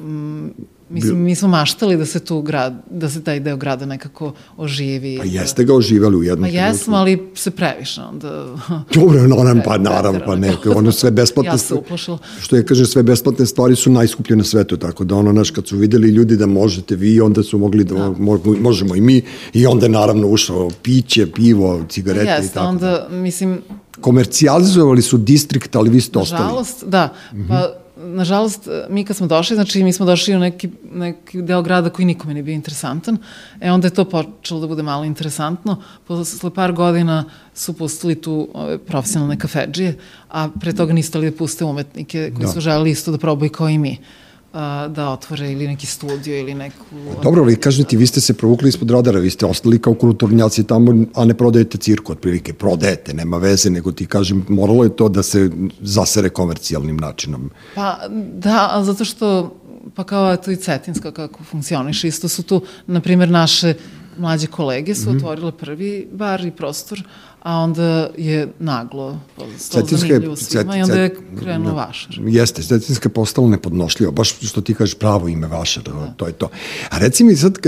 [0.00, 0.48] Mm,
[0.90, 5.18] mislim, mi smo maštali da se tu grad, da se taj deo grada nekako oživi.
[5.18, 8.56] Pa jeste ga oživali u jednom Pa jesmo, ali se previše onda...
[8.94, 12.18] Dobro, no, nam, pa naravno, pa ne, ono sve besplatne ja se uplašila.
[12.40, 15.66] Što je, kaže, sve besplatne stvari su najskuplje na svetu, tako da ono, naš, kad
[15.66, 19.66] su videli ljudi da možete vi, onda su mogli da, mo- možemo i mi, i
[19.66, 22.66] onda je naravno ušao piće, pivo, cigarete i Jeste, tako.
[22.66, 23.58] onda, mislim,
[24.00, 26.42] Komercijalizovali su distrikt, ali vi ste ostali.
[26.42, 27.08] Nažalost, da.
[27.48, 27.81] Pa,
[28.12, 32.06] nažalost, mi kad smo došli, znači mi smo došli u neki, neki deo grada koji
[32.06, 33.18] nikome nije bio interesantan,
[33.60, 35.82] e onda je to počelo da bude malo interesantno.
[36.06, 39.98] Posle par godina su pustili tu ove, profesionalne kafedžije,
[40.28, 42.52] a pre toga nisu stali da puste umetnike koji Da.
[42.52, 44.31] su želeli isto da probaju kao i mi a,
[44.88, 46.84] da otvore ili neki studio ili neku...
[47.22, 50.64] Dobro, ali kažem ti, vi ste se provukli ispod radara, vi ste ostali kao kulturnjaci
[50.64, 55.08] tamo, a ne prodajete cirku, otprilike, prodajete, nema veze, nego ti kažem, moralo je to
[55.08, 57.50] da se zasere komercijalnim načinom.
[57.74, 57.98] Pa
[58.34, 59.56] da, zato što,
[59.94, 63.74] pa kao eto i Cetinska kako funkcioniše, isto su tu, na primjer, naše
[64.18, 67.02] mlađe kolege su otvorile prvi bar i prostor,
[67.42, 71.76] a onda je naglo postalo zanimljivo svima Cet- i onda je krenuo da.
[71.76, 72.18] vašar.
[72.26, 76.14] Jeste, Cetinska je postala nepodnošljiva, baš što ti kažeš pravo ime vaše, da.
[76.16, 76.50] to je to.
[76.90, 77.58] A reci mi sad,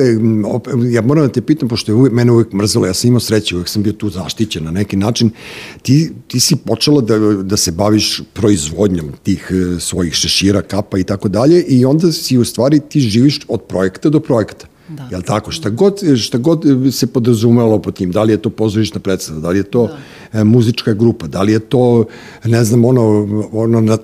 [0.91, 3.55] ja moram da te pitam, pošto je uvijek, mene uvijek mrzelo, ja sam imao sreće,
[3.55, 5.31] uvijek sam bio tu zaštićen na neki način,
[5.83, 11.05] ti, ti si počela da, da se baviš proizvodnjom tih e, svojih šešira, kapa i
[11.05, 14.67] tako dalje i onda si u stvari ti živiš od projekta do projekta.
[14.97, 15.09] Da.
[15.11, 15.51] Jel tako?
[15.51, 19.51] Šta god, šta god se podrazumelo po tim, da li je to pozorišna predstava, da
[19.51, 19.87] li je to
[20.33, 20.41] da.
[20.41, 22.07] e, muzička grupa, da li je to,
[22.45, 23.03] ne znam, ono,
[23.53, 23.99] ono na,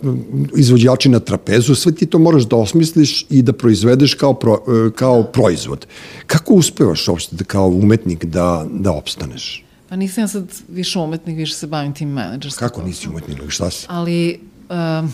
[0.57, 4.91] izvođači na trapezu, sve ti to moraš da osmisliš i da proizvedeš kao, pro, e,
[4.95, 5.87] kao proizvod.
[6.27, 9.65] Kako uspevaš uopšte da kao umetnik da, da opstaneš?
[9.89, 12.69] Pa nisam ja sad više umetnik, više se bavim tim menadžerskim.
[12.69, 13.87] Kako nisi umetnik, šta si?
[13.89, 15.13] Ali, um,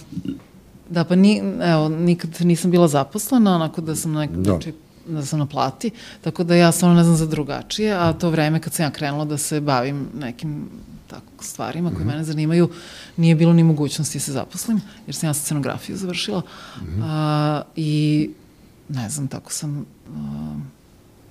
[0.91, 4.51] da, pa ni, evo, nikad nisam bila zaposlena, onako da sam nekom, Da.
[4.51, 4.73] znači,
[5.09, 5.91] da sam na plati,
[6.21, 9.25] tako da ja stvarno ne znam za drugačije, a to vreme kad sam ja krenula
[9.25, 10.69] da se bavim nekim
[11.07, 12.71] tako stvarima koje mene zanimaju,
[13.17, 16.43] nije bilo ni mogućnosti da se zaposlim, jer sam ja scenografiju završila
[17.03, 18.31] a, i
[18.89, 20.57] ne znam, tako sam a,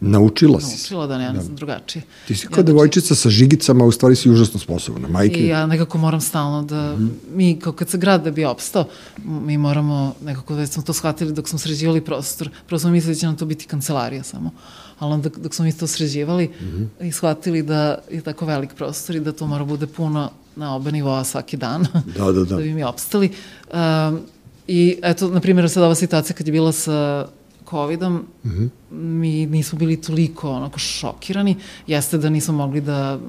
[0.06, 2.04] Naučila si naučila da ne, ne znam drugačije.
[2.28, 5.08] Ti si Ja, kao devojčica sa žigicama, a u stvari si užasno sposobna.
[5.08, 6.98] Majke, I ja nekako moram stalno da,
[7.36, 8.86] mi kao kad se grad da bi opstao,
[9.24, 12.50] mi moramo nekako da smo to shvatili dok smo sređivali prostor.
[12.68, 14.52] Prvo smo mislili da će nam to biti kancelarija samo.
[15.00, 16.52] Ali onda dok smo mi to sređivali
[17.02, 20.92] i shvatili da je tako velik prostor i da to mora bude puno na oba
[20.92, 21.88] nivoa svaki dan.
[22.18, 22.44] Da, da, da.
[22.56, 23.32] da bi mi opstali.
[23.74, 24.20] Um,
[24.68, 27.28] I eto, na primjer, sad ova situacija kad je bila sa
[27.70, 28.70] covidom, mm -hmm.
[28.92, 31.56] mi nismo bili toliko onako šokirani.
[31.88, 33.20] Jeste da nismo mogli da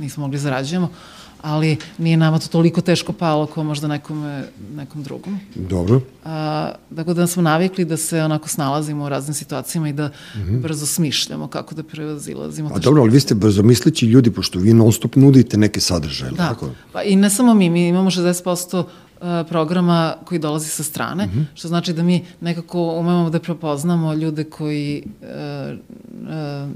[0.00, 0.88] nismo mogli da zarađujemo,
[1.42, 4.44] ali nije nama to toliko teško palo kao možda nekome,
[4.76, 5.40] nekom drugom.
[5.54, 6.00] Dobro.
[6.24, 10.38] A, tako da smo navikli da se onako snalazimo u raznim situacijama i da mm
[10.38, 10.60] -hmm.
[10.60, 12.70] brzo smišljamo kako da prevazilazimo.
[12.74, 16.48] A dobro, ali vi ste brzomisleći ljudi, pošto vi non stop nudite neke sadržaje, Da,
[16.48, 16.68] tako?
[16.92, 18.84] pa i ne samo mi, mi imamo 60% e,
[19.48, 21.44] programa koji dolazi sa strane, mm -hmm.
[21.54, 25.76] što znači da mi nekako umemo da prepoznamo ljude koji e, e,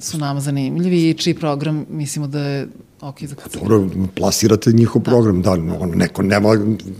[0.01, 2.69] su nama zanimljivi i čiji program mislimo da je
[3.01, 3.35] ok za.
[3.55, 6.49] Dobro, plasirate njihov program, da, ono, neko nema,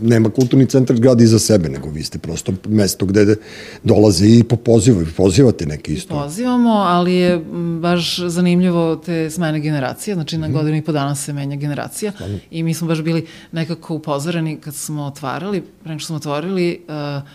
[0.01, 3.35] nema kulturni centar grada iza sebe, nego vi ste prosto mesto gde
[3.83, 6.23] dolaze i po pozivu, pozivate neke isto.
[6.23, 7.41] Pozivamo, ali je
[7.81, 12.11] baš zanimljivo te smene generacije, znači na godinu i po dana se menja generacija
[12.51, 16.81] i mi smo baš bili nekako upozoreni kad smo otvarali, pre nego što smo otvorili,
[16.87, 17.27] uh,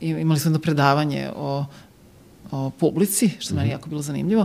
[0.00, 1.64] imali smo jedno predavanje o,
[2.50, 4.40] o publici, što meni jako bilo zanimljivo,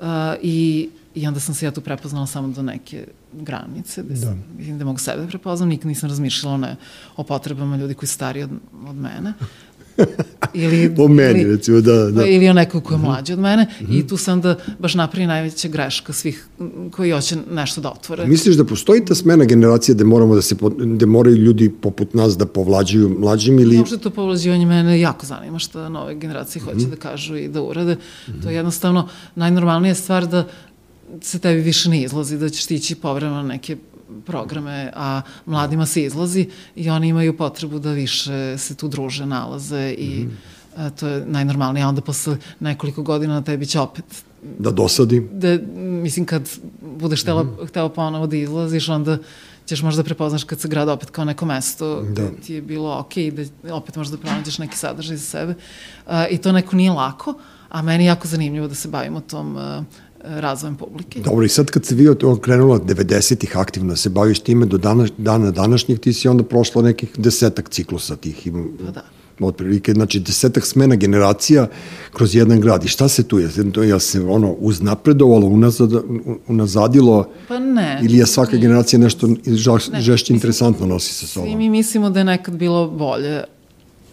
[0.00, 0.06] uh,
[0.42, 4.36] i I onda sam se ja tu prepoznala samo do neke granice, da, da.
[4.58, 6.76] mislim da mogu sebe da prepoznam, nikad nisam razmišljala ne,
[7.16, 8.50] o potrebama ljudi koji su stariji od,
[8.86, 9.32] od mene.
[10.54, 12.26] ili, o meni, ili, recimo, da, da.
[12.26, 13.98] Ili o nekog ko je mlađi od mene mm -hmm.
[13.98, 16.46] i tu sam da baš napravi najveća greška svih
[16.90, 18.26] koji hoće nešto da otvore.
[18.26, 20.56] Misliš da postoji ta smena generacije da moramo da se,
[20.96, 23.78] da moraju ljudi poput nas da povlađuju mlađim ili...
[23.78, 26.90] Uopšte to povlađivanje mene jako zanima šta nove generacije hoće mm -hmm.
[26.90, 27.94] da kažu i da urade.
[27.94, 28.42] Mm -hmm.
[28.42, 30.46] To je jednostavno najnormalnija stvar da
[31.20, 33.76] se tebi više ne izlazi, da ćeš tići povremeno neke
[34.26, 39.94] programe, a mladima se izlazi i oni imaju potrebu da više se tu druže, nalaze
[39.98, 40.86] i mm -hmm.
[40.86, 41.84] a, to je najnormalnije.
[41.84, 44.04] A onda posle nekoliko godina na tebi će opet
[44.58, 45.28] da dosadi.
[45.32, 46.48] Da, mislim, kad
[46.98, 47.68] budeš htela, mm -hmm.
[47.68, 49.18] htela ponovo da izlaziš, onda
[49.66, 52.28] ćeš možda da prepoznaš kad se grada opet kao neko mesto da.
[52.46, 53.14] ti je bilo ok,
[53.62, 55.54] da opet možda pronađeš neki sadržaj za sebe.
[56.06, 57.34] A, I to neko nije lako,
[57.68, 59.84] a meni je jako zanimljivo da se bavimo tom uh,
[60.24, 61.20] razvojem publike.
[61.20, 62.08] Dobro, i sad kad se vi
[62.40, 66.82] krenula 90-ih aktivno da se baviš time do dana, dana današnjih, ti si onda prošla
[66.82, 68.48] nekih desetak ciklusa tih.
[68.84, 69.02] Pa da
[69.40, 71.66] otprilike, znači desetak smena generacija
[72.12, 72.84] kroz jedan grad.
[72.84, 73.48] I šta se tu je?
[73.88, 75.90] Ja se ono uznapredovalo, unazad,
[76.48, 77.28] unazadilo?
[77.48, 78.00] Pa ne.
[78.02, 81.48] Ili je svaka generacija nešto žaš, ne, žešće interesantno nosi sa sobom?
[81.48, 83.44] Svi mi mislimo da je nekad bilo bolje,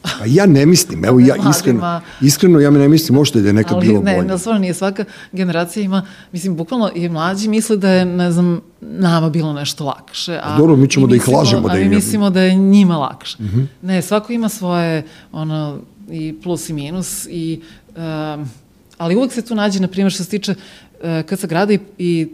[0.01, 3.73] Pa ja ne mislim, evo ja iskreno, iskreno ja ne mislim možda da je nekad
[3.73, 4.27] ali, bilo ne, bolje.
[4.27, 8.61] Ne, stvarno nije svaka generacija ima, mislim, bukvalno i mlađi misle da je, ne znam,
[8.81, 10.33] nama bilo nešto lakše.
[10.33, 11.67] A, a dobro, mi ćemo da ih lažemo.
[11.67, 13.37] Da a mi mislimo da je njima lakše.
[13.39, 13.59] Uh mhm.
[13.59, 13.65] -huh.
[13.81, 17.61] Ne, svako ima svoje, ono, i plus i minus i,
[17.95, 18.49] um,
[18.97, 21.79] ali uvek se tu nađe, na primjer, što se tiče uh, kad se grada i,
[21.97, 22.27] i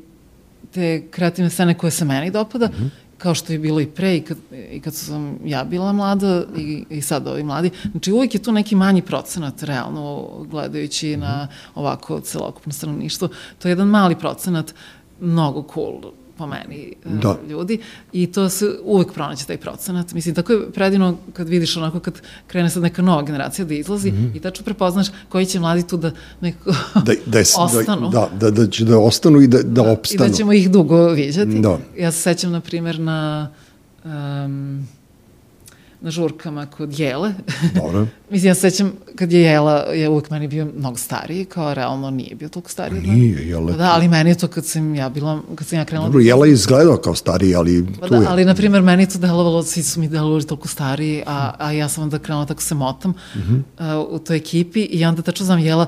[0.73, 2.87] te kreativne scene koje se meni dopada, uh mhm.
[3.17, 4.37] Kao što je bilo i pre i kad,
[4.71, 7.69] i kad sam ja bila mlada i, i sad ovi mladi.
[7.91, 13.29] Znači uvijek je tu neki manji procenat realno gledajući na ovako celokupno stanovništvo.
[13.59, 14.73] To je jedan mali procenat,
[15.19, 16.01] mnogo cool
[16.37, 17.37] po meni e, da.
[17.49, 17.79] ljudi
[18.13, 20.13] i to se uvek pronaće taj procenat.
[20.13, 24.11] Mislim, tako je predivno kad vidiš onako kad krene sad neka nova generacija da izlazi
[24.11, 24.37] mm -hmm.
[24.37, 26.71] i tačno prepoznaš koji će mladi tu da neko
[27.05, 28.09] da, da je, ostanu.
[28.09, 30.25] Da, da, da će da ostanu i da, da, da opstanu.
[30.25, 31.59] I da ćemo ih dugo viđati.
[31.59, 31.77] Da.
[31.97, 33.49] Ja se sećam, na primjer, na
[34.05, 34.87] um,
[36.01, 37.33] na žurkama kod Jele.
[37.75, 38.07] Dobro.
[38.31, 42.09] Mislim, ja se sećam kad je Jela, je uvek meni bio mnogo stariji, kao realno
[42.11, 43.01] nije bio toliko stariji.
[43.01, 43.71] Nije, Jela.
[43.71, 46.07] Da, ali meni je to kad sam ja bila, kad sam ja krenula...
[46.07, 48.27] Dobro, Jela je izgledao kao stariji, ali pa tu da, je.
[48.27, 51.89] ali, na primjer, meni to delovalo, svi su mi delovali toliko stariji, a, a ja
[51.89, 54.03] sam onda krenula tako se motam uh -huh.
[54.03, 55.85] uh, u toj ekipi i onda tačno znam Jela,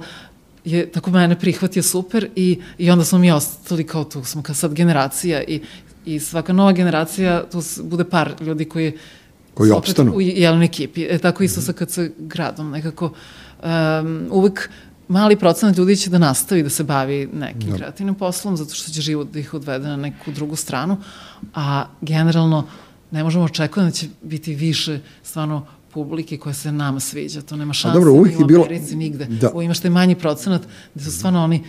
[0.66, 4.56] je tako mene prihvatio super i, i onda smo mi ostali kao tu smo kao
[4.56, 5.62] sad generacija i,
[6.06, 8.98] i svaka nova generacija, tu bude par ljudi koji
[9.60, 10.14] koji opstanu.
[10.16, 11.04] U jednoj ekipi.
[11.10, 13.12] E, tako isto sa kad se gradom nekako
[13.64, 14.70] um, uvek
[15.08, 17.76] mali procenat ljudi će da nastavi da se bavi nekim da.
[17.76, 20.98] kreativnim poslom, zato što će život da ih odvede na neku drugu stranu,
[21.54, 22.68] a generalno
[23.12, 27.42] ne možemo očekati da će biti više stvarno publike koja se nama sviđa.
[27.42, 29.00] To nema šanse dobro, uvijek ni u Americi, bilo...
[29.00, 29.26] nigde.
[29.26, 29.50] Da.
[29.50, 30.62] Ovo imaš taj manji procenat
[30.96, 31.64] gde su stvarno oni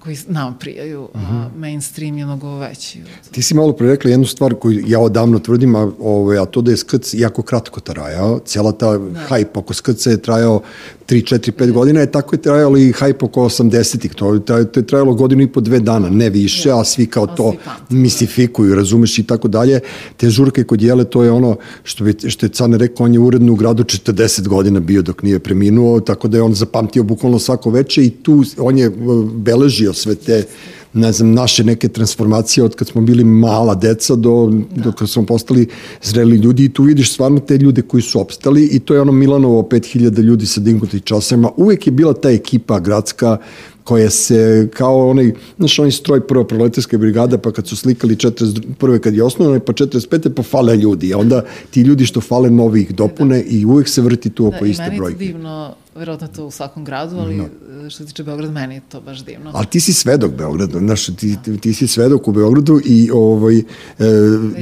[0.00, 1.44] koji nam prijaju, uh -huh.
[1.44, 1.60] a mhm.
[1.60, 2.98] mainstream je mnogo veći.
[3.30, 6.44] Ti si malo pre rekla jednu stvar koju ja odavno tvrdim, a, ove, ovaj, a
[6.44, 8.40] to da je skrc jako kratko trajao.
[8.44, 9.20] Cijela ta da.
[9.30, 10.62] hype oko skrca je trajao
[11.10, 14.14] 3, 4, 5 godina, je tako je trajalo i hype oko 80-ih.
[14.14, 16.80] To, to je trajalo godinu i po dve dana, ne više, ja.
[16.80, 17.52] a svi kao a to
[17.88, 19.80] svi mistifikuju, razumeš i tako dalje.
[20.16, 23.20] Te žurke kod jele, to je ono što, bi, što je Cane rekao, on je
[23.20, 27.38] uredno u gradu 40 godina bio dok nije preminuo, tako da je on zapamtio bukvalno
[27.38, 28.90] svako veče i tu on je
[29.34, 30.44] beležio sve te
[30.92, 34.82] ne znam, naše neke transformacije od kad smo bili mala deca do, da.
[34.82, 35.68] do kad smo postali
[36.02, 39.12] zreli ljudi i tu vidiš stvarno te ljude koji su opstali i to je ono
[39.12, 41.50] Milanovo 5000 ljudi sa Dinguti časama.
[41.56, 43.38] Uvek je bila ta ekipa gradska
[43.84, 48.98] koja se kao onaj, znaš, onaj stroj prva proletarska brigada, pa kad su slikali 41.
[48.98, 50.34] kad je osnovno, pa 45.
[50.34, 51.14] pa fale ljudi.
[51.14, 53.44] A onda ti ljudi što fale novih dopune da.
[53.48, 55.18] i uvek se vrti tu oko da, iste brojke.
[55.18, 57.44] Da, i meni je divno verovatno to u svakom gradu, ali no.
[57.90, 59.50] što se tiče Beograda, meni je to baš divno.
[59.54, 63.58] Ali ti si svedok Beograda, znaš, ti, ti, ti si svedok u Beogradu i ovaj,
[63.58, 63.64] e,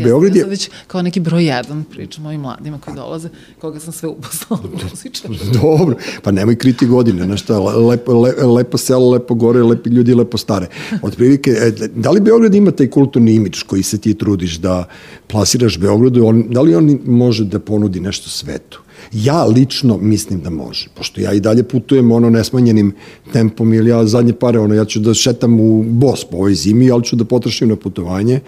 [0.04, 0.40] Beograd je...
[0.40, 4.62] Ja već kao neki broj jedan pričam ovim mladima koji dolaze, koga sam sve uposlala
[4.90, 5.34] muzičara.
[5.62, 10.14] Dobro, pa nemoj kriti godine, znaš šta, lepo, lepo, lepo selo, lepo gore, lepi ljudi
[10.14, 10.66] lepo stare.
[11.02, 14.84] Otprilike, e, da li Beograd ima taj kulturni imidž koji se ti trudiš da
[15.26, 18.88] plasiraš Beogradu, on, da li on može da ponudi nešto svetu?
[19.12, 22.94] Ja lično mislim da može, pošto ja i dalje putujem ono nesmanjenim
[23.32, 26.90] tempom ili ja zadnje pare, ono ja ću da šetam u Bos po ovoj zimi,
[26.90, 28.40] ali ću da potrošim na putovanje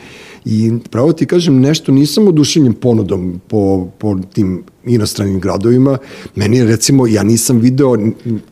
[0.45, 5.99] i pravo ti kažem nešto nisam odušenjem ponudom po, po tim inostranim gradovima.
[6.35, 7.97] Meni je recimo, ja nisam video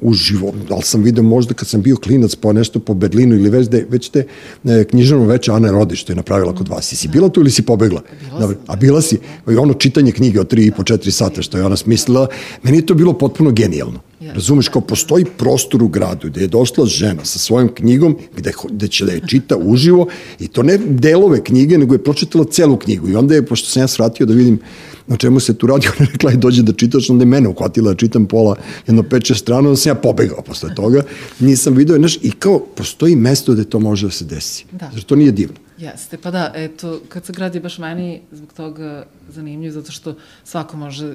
[0.01, 3.69] uživo, ali sam video možda kad sam bio klinac po nešto po Berlinu ili već,
[3.69, 4.27] de, već te
[4.65, 6.95] e, knjižano veće Ana Rodi što je napravila kod vas.
[6.95, 8.03] Si bila tu ili si pobegla?
[8.29, 9.19] Bila Dobre, a bila si.
[9.51, 12.29] I ono čitanje knjige od 3 i po 4 sata što je ona smislila,
[12.63, 14.01] meni je to bilo potpuno genijalno.
[14.21, 14.35] Yeah.
[14.35, 18.89] Razumeš, kao postoji prostor u gradu gde je došla žena sa svojom knjigom gde, gde
[18.89, 23.09] će da je čita uživo i to ne delove knjige, nego je pročitala celu knjigu.
[23.09, 24.59] I onda je, pošto sam ja svratio da vidim
[25.07, 27.93] na čemu se tu radi, ona je rekla, dođe da čitaš, onda je mene uhvatila
[27.93, 31.03] da čitam pola, jedno peče strano, onda sam ja pobegao posle toga,
[31.41, 34.65] nisam video, znaš, i kao, postoji mesto gde to može da se desi.
[34.73, 34.91] Da.
[34.95, 35.57] Zato to nije divno.
[35.79, 40.77] Jeste, pa da, eto, kad se gradi baš meni zbog toga zanimljivo, zato što svako
[40.77, 41.15] može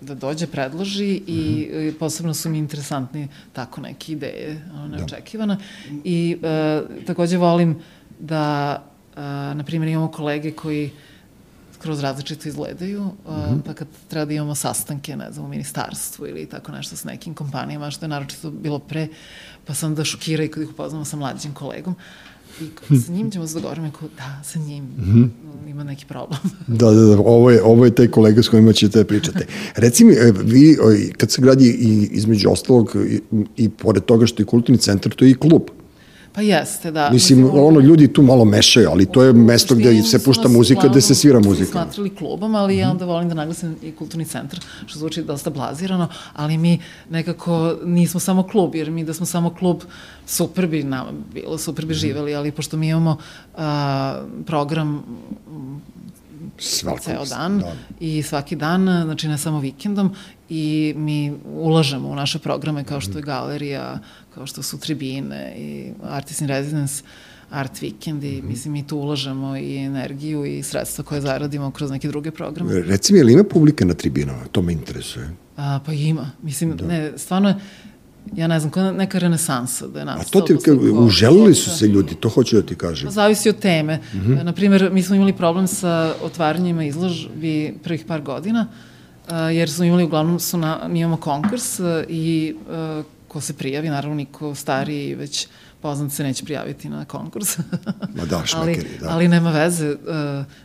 [0.00, 1.98] da dođe, predloži i mm -hmm.
[1.98, 4.96] posebno su mi interesantni tako neke ideje, da.
[4.96, 5.56] neočekivane.
[5.56, 6.00] Da.
[6.04, 7.78] I e, takođe volim
[8.18, 8.76] da,
[9.16, 9.20] e,
[9.54, 10.90] na primjer, imamo kolege koji
[11.78, 13.62] kroz različito izgledaju, mm -hmm.
[13.66, 17.34] pa kad treba da imamo sastanke, ne znam, u ministarstvu ili tako nešto s nekim
[17.34, 19.08] kompanijama, što je naročito bilo pre,
[19.66, 21.94] pa sam da šokira i kad ih upoznamo sa mlađim kolegom,
[22.90, 25.28] i sa njim ćemo se dogovoriti, kao da, sa njim mm -hmm.
[25.70, 26.40] ima neki problem.
[26.80, 29.46] da, da, da, ovo je, ovo je taj kolega s kojima ćete da pričate.
[29.76, 30.78] Reci mi, e, vi,
[31.16, 33.20] kad se gradi i između ostalog i,
[33.56, 35.62] i pored toga što je kulturni centar, to je i klub.
[36.32, 37.10] Pa jeste, da.
[37.10, 40.88] Mislim, Mislim ono, ljudi tu malo mešaju, ali to je mesto gde se pušta muzika,
[40.88, 41.70] gde se svira muzika.
[41.70, 46.08] Smatrali klubom, ali ja onda volim da naglasim i kulturni centar, što zvuči dosta blazirano,
[46.34, 46.78] ali mi
[47.10, 49.80] nekako nismo samo klub, jer mi da smo samo klub,
[50.26, 51.98] super bi nam bilo, super bi mhm.
[51.98, 53.16] živeli, ali pošto mi imamo
[53.56, 55.02] a, program
[56.58, 57.72] Svakog, ceo dan da.
[58.00, 60.14] i svaki dan, znači ne samo vikendom
[60.48, 63.98] i mi ulažemo u naše programe kao što je galerija,
[64.34, 67.02] kao što su tribine i Artist in Residence,
[67.50, 68.48] Art Weekend i mm -hmm.
[68.48, 72.80] mislim mi tu ulažemo i energiju i sredstva koje zaradimo kroz neke druge programe.
[72.80, 74.44] Reci mi, je li ima publika na tribinama?
[74.52, 75.30] To me interesuje.
[75.56, 76.30] A, pa ima.
[76.42, 76.86] Mislim, da.
[76.86, 77.54] ne, stvarno je,
[78.36, 80.44] ja ne znam, neka renesansa da je nastala.
[80.44, 83.06] A to ti, uželili su se ljudi, to hoću da ti kažem.
[83.06, 83.96] Pa zavisi od teme.
[83.96, 84.44] Mm -hmm.
[84.44, 88.66] Naprimer, mi smo imali problem sa otvaranjima izložbi prvih par godina,
[89.52, 92.54] jer smo imali, uglavnom, su na, mi imamo konkurs i
[93.30, 95.46] ko se prijavi, naravno niko stariji već
[95.80, 97.58] poznat se neće prijaviti na konkurs.
[98.16, 99.08] Ma da, šmekeri, ali, da.
[99.10, 99.96] Ali nema veze, uh,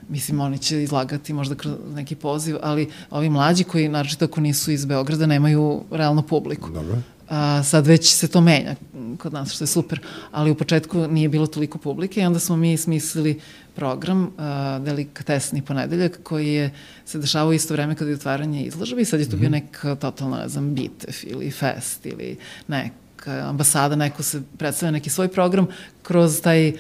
[0.10, 4.72] mislim, oni će izlagati možda kroz neki poziv, ali ovi mlađi koji, naročito ako nisu
[4.72, 6.70] iz Beograda, nemaju realno publiku.
[6.70, 6.98] Dobro.
[7.30, 8.76] A, sad već se to menja
[9.18, 10.00] kod nas, što je super,
[10.32, 13.40] ali u početku nije bilo toliko publike i onda smo mi smislili
[13.76, 16.72] program a, Delikatesni ponedeljak koji je
[17.06, 19.58] se dešavao isto vreme kada je otvaranje izložbe i sad je to bio mhm.
[19.58, 25.28] nek totalno, ne znam, bitev ili fest ili neka ambasada, neko se predstavlja neki svoj
[25.28, 25.68] program
[26.04, 26.76] kroz taj uh,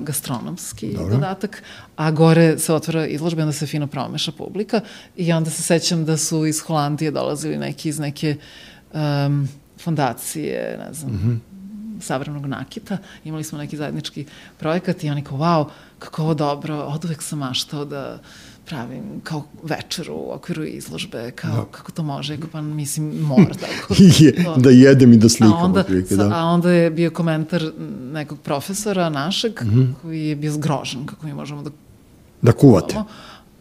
[0.00, 1.14] gastronomski Dobro.
[1.14, 1.62] dodatak,
[1.96, 4.80] a gore se otvara izložba i onda se fino promeša publika
[5.16, 9.48] i onda se sećam da su iz Holandije dolazili neki iz neke uh, um,
[9.78, 11.55] fondacije, ne znam, mm -hmm.
[12.00, 14.26] Savremenog nakita, imali smo neki zajednički
[14.58, 18.18] projekat i oni kao, wow, kako ovo dobro, od uvek sam maštao da
[18.66, 21.64] pravim kao večeru u okviru izložbe, kao da.
[21.70, 23.94] kako to može, pa mislim mora tako.
[24.18, 25.52] je, da jedem i da slikam.
[25.52, 26.30] A onda, prilike, da.
[26.34, 27.72] a onda je bio komentar
[28.12, 29.92] nekog profesora našeg, mm -hmm.
[30.02, 31.70] koji je bio zgrožen kako mi možemo da
[32.42, 32.94] da kuvate.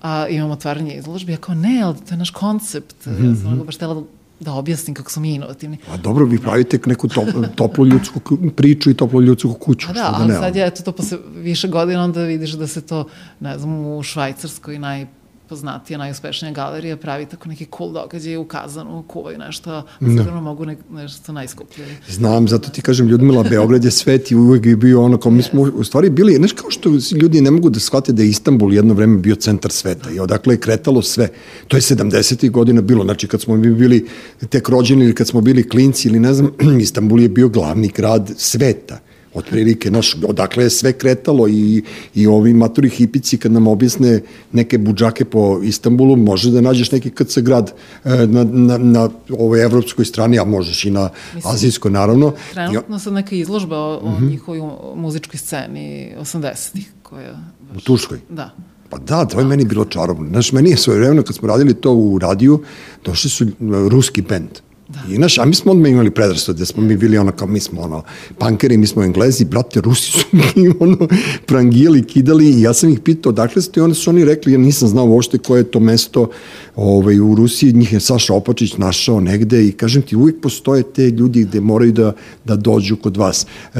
[0.02, 3.06] A imamo otvaranje izložbe, ja kao ne, ali to je naš koncept.
[3.06, 3.30] Mm -hmm.
[3.30, 3.65] Ja sam mhm.
[3.65, 4.04] baš htela
[4.39, 5.78] da objasnim kako smo mi inovativni.
[5.91, 8.19] A dobro, vi pravite neku top, toplu ljudsku
[8.56, 9.88] priču i toplu ljudsku kuću.
[9.89, 12.82] A da, da ali sad je, eto, to posle više godina onda vidiš da se
[12.82, 13.08] to,
[13.39, 15.06] ne znam, u Švajcarskoj naj
[15.45, 20.08] najpoznatija, najuspešnija galerija pravi tako neki cool događaj u kazanu, kuvaju nešto, a da.
[20.10, 21.86] sigurno mogu ne, nešto najskuplje.
[22.10, 25.41] Znam, zato ti kažem, Ljudmila, Beograd je svet i uvek je bio ono, kao mi
[25.41, 26.89] smo u stvari bili, znaš kao što
[27.21, 30.53] ljudi ne mogu da shvate da je Istanbul jedno vreme bio centar sveta i odakle
[30.53, 31.27] je kretalo sve.
[31.67, 32.51] To je 70.
[32.51, 34.08] godina bilo, znači kad smo mi bili
[34.49, 38.31] tek rođeni ili kad smo bili klinci ili ne znam, Istanbul je bio glavni grad
[38.38, 38.99] sveta
[39.36, 41.84] otprilike, naš, odakle je sve kretalo i,
[42.16, 47.09] i ovi maturi hipici kad nam objasne neke buđake po Istanbulu, može da nađeš neki
[47.09, 51.91] KC grad e, na, na, na ovoj evropskoj strani, a možeš i na Mislim, azijskoj,
[51.91, 52.34] naravno.
[52.53, 54.26] Trenutno sad neka izložba o, o uh mhm.
[54.26, 54.30] -huh.
[54.30, 54.62] njihovoj
[54.95, 57.32] muzičkoj sceni 80-ih, koja...
[57.74, 58.20] Baš, u Turskoj?
[58.30, 58.51] Da.
[58.89, 60.30] Pa da, to je meni bilo čarobno.
[60.30, 62.64] Znaš, meni je svoje vremena kad smo radili to u radiju,
[63.05, 63.45] došli su
[63.89, 64.49] ruski bend
[64.88, 64.99] Da.
[65.09, 67.59] I naš, a mi smo odmah imali predrasud, da smo mi bili ono kao mi
[67.59, 68.03] smo ono
[68.38, 70.25] pankeri, mi smo englezi, brate, Rusi su
[70.55, 71.07] mi ono
[71.45, 74.57] prangijali, kidali i ja sam ih pitao dakle ste i onda su oni rekli, ja
[74.57, 76.29] nisam znao uopšte koje je to mesto
[76.75, 81.09] ovaj, u Rusiji, njih je Saša Opačić našao negde i kažem ti, uvijek postoje te
[81.09, 82.13] ljudi gde moraju da,
[82.45, 83.45] da dođu kod vas.
[83.75, 83.79] E,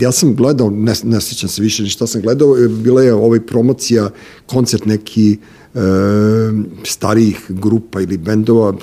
[0.00, 3.40] ja sam gledao, ne, ne sjećam se više ni šta sam gledao, bila je ovaj
[3.40, 4.10] promocija,
[4.46, 5.38] koncert neki
[5.74, 5.78] e,
[6.84, 8.74] starijih grupa ili bendova,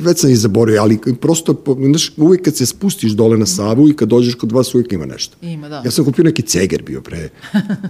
[0.00, 3.96] već sam ih zaboravio, ali prosto, znaš, uvijek kad se spustiš dole na Savu i
[3.96, 5.36] kad dođeš kod vas uvijek ima nešto.
[5.42, 5.82] Ima, da.
[5.84, 7.28] Ja sam kupio neki ceger bio pre.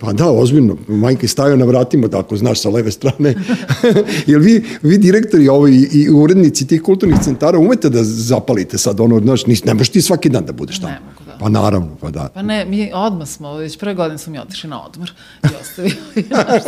[0.01, 0.76] Pa da, ozbiljno.
[0.89, 3.34] Majka je stavio na vratima, da ako znaš sa leve strane.
[4.26, 9.20] Jer vi, vi direktori ovaj, i urednici tih kulturnih centara umete da zapalite sad ono,
[9.20, 10.93] znaš, nis, ne možeš ti svaki dan da budeš tamo.
[10.93, 11.45] Ne mogu, da.
[11.45, 12.28] Pa naravno, pa da.
[12.34, 15.12] Pa ne, mi odmah smo, već pre godine smo mi otišli na odmor
[15.43, 15.97] i ostavili
[16.30, 16.62] naš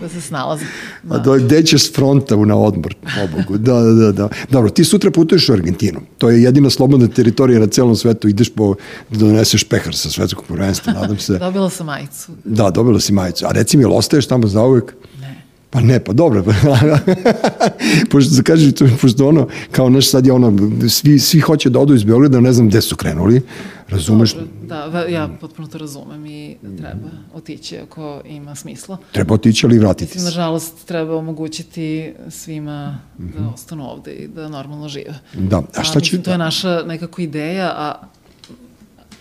[0.00, 0.64] da se snalazi.
[1.02, 1.14] Da.
[1.14, 2.94] A do, gde ćeš fronta na odmor,
[3.24, 3.58] obogu.
[3.58, 4.28] Da, da, da, da.
[4.50, 6.00] Dobro, ti sutra putuješ u Argentinu.
[6.18, 8.28] To je jedina slobodna teritorija na celom svetu.
[8.28, 8.74] Ideš po,
[9.10, 11.38] da doneseš pehar sa svetskog prvenstva, nadam se.
[11.38, 12.32] dobila sam majicu.
[12.44, 13.46] Da, dobila si majicu.
[13.46, 14.94] A reci mi, ili ostaješ tamo za uvek?
[15.70, 16.44] Pa ne, pa dobro.
[18.10, 20.52] pošto se kaže, pošto ono, kao naš sad je ono,
[20.88, 23.42] svi, svi hoće da odu iz Beograda, ne znam gde su krenuli,
[23.88, 24.34] razumeš?
[24.34, 24.46] Dobro,
[24.92, 28.96] da, ja potpuno to razumem i treba otići ako ima smisla.
[29.12, 30.24] Treba otići, ali vratiti Mislim, se.
[30.24, 33.48] Nažalost, treba omogućiti svima da mhm.
[33.54, 35.14] ostanu ovde i da normalno žive.
[35.34, 36.06] Da, a šta će...
[36.06, 37.94] Mislim, to je naša nekako ideja, a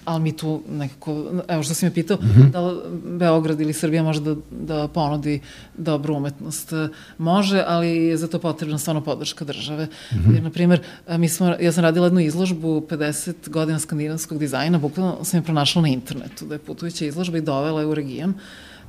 [0.08, 2.52] ali mi tu nekako, evo što si me pitao, mm -hmm.
[2.52, 5.40] da li Beograd ili Srbija može da, da ponudi
[5.78, 6.74] dobru umetnost.
[7.18, 9.86] Može, ali je za to potrebna stvarno podrška države.
[9.86, 10.34] Mm -hmm.
[10.34, 15.24] Jer, na primjer, mi smo, ja sam radila jednu izložbu 50 godina skandinavskog dizajna, bukvalno
[15.24, 18.34] sam je pronašla na internetu, da je putujuća izložba i dovela je u region.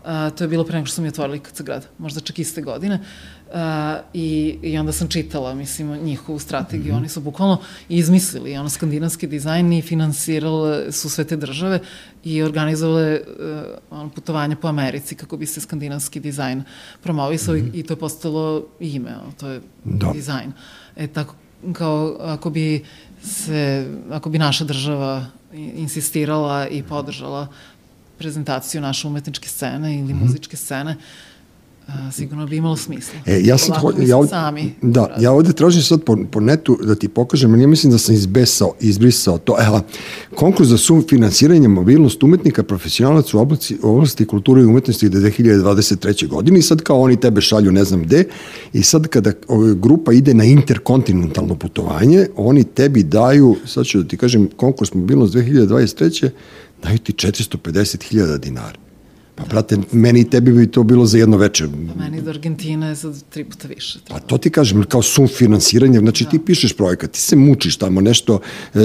[0.05, 2.39] A, to je bilo pre nego što sam je otvorili kad se grad, možda čak
[2.39, 3.01] iste godine.
[3.55, 6.93] A, i, I onda sam čitala, mislim, njihovu strategiju.
[6.93, 6.99] Mm -hmm.
[6.99, 11.81] Oni su bukvalno izmislili ono skandinavski dizajn i finansirali su sve te države
[12.25, 16.63] i organizovale uh, ono, putovanje po Americi kako bi se skandinavski dizajn
[17.03, 17.75] promovisao mm -hmm.
[17.75, 20.13] i, i to je postalo ime, ono, to je da.
[20.13, 20.53] dizajn.
[20.97, 21.35] E tako,
[21.73, 22.85] kao ako bi
[23.23, 27.49] se, ako bi naša država insistirala i podržala
[28.19, 30.27] prezentaciju naše umetničke scene ili mm -hmm.
[30.27, 30.97] muzičke scene,
[31.89, 33.21] a, sigurno bi imalo smisla.
[33.27, 36.79] E, ja sam ho, ja ovde, sami da, ja ovde tražim sad po, po netu
[36.83, 39.57] da ti pokažem, ali ja mislim da sam izbesao, izbrisao to.
[39.67, 39.81] Evo,
[40.35, 46.29] konkurs za sumfinansiranje mobilnost umetnika profesionalac u oblasti, u oblasti kulture i umetnosti do 2023.
[46.29, 48.25] godine i sad kao oni tebe šalju ne znam gde
[48.73, 49.33] i sad kada
[49.77, 55.35] grupa ide na interkontinentalno putovanje, oni tebi daju, sad ću da ti kažem, konkurs mobilnost
[55.35, 56.31] 2023
[56.83, 58.88] daju ti 450.000 dinara.
[59.39, 61.65] Pa, brate, meni i tebi bi to bilo za jedno veče.
[61.67, 63.99] Pa meni do Argentina je sad tri puta više.
[64.09, 66.31] Pa to ti kažem, kao sumfinansiranje, znači da.
[66.31, 68.41] ti pišeš projekat, ti se mučiš tamo nešto,
[68.75, 68.79] e,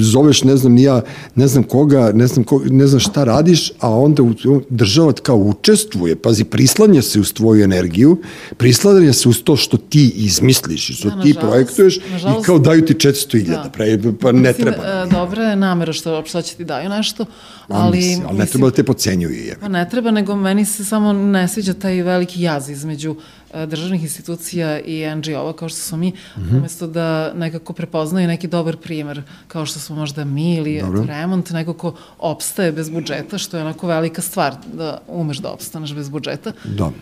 [0.00, 1.02] zoveš ne znam ja,
[1.34, 4.22] ne znam koga, ne znam, ko, ne znam šta radiš, a onda
[4.70, 8.20] država kao učestvuje, pazi, prislanja se uz tvoju energiju,
[8.56, 12.86] prislanja se uz to što ti izmisliš, što da, ti projektuješ nažalost, i kao daju
[12.86, 13.70] ti 400.000, da.
[13.72, 14.84] pre, pa ne Mislim, treba.
[14.84, 17.26] E, dobra je namera što, što će ti daju nešto,
[17.68, 17.98] ali...
[17.98, 19.44] Mislim, ali ne treba da te pocenjuju.
[19.44, 19.56] Je.
[19.60, 23.16] Pa ne treba, nego meni se samo ne sviđa taj veliki jaz između
[23.54, 26.58] e, državnih institucija i NGO-a kao što smo mi, mm -hmm.
[26.58, 31.04] umesto da nekako prepoznaju neki dobar primer, kao što smo možda mi ili Dobro.
[31.08, 35.94] remont, neko ko opstaje bez budžeta, što je onako velika stvar da umeš da opstaneš
[35.94, 36.52] bez budžeta.
[36.64, 36.86] Da.
[36.86, 36.92] Uh,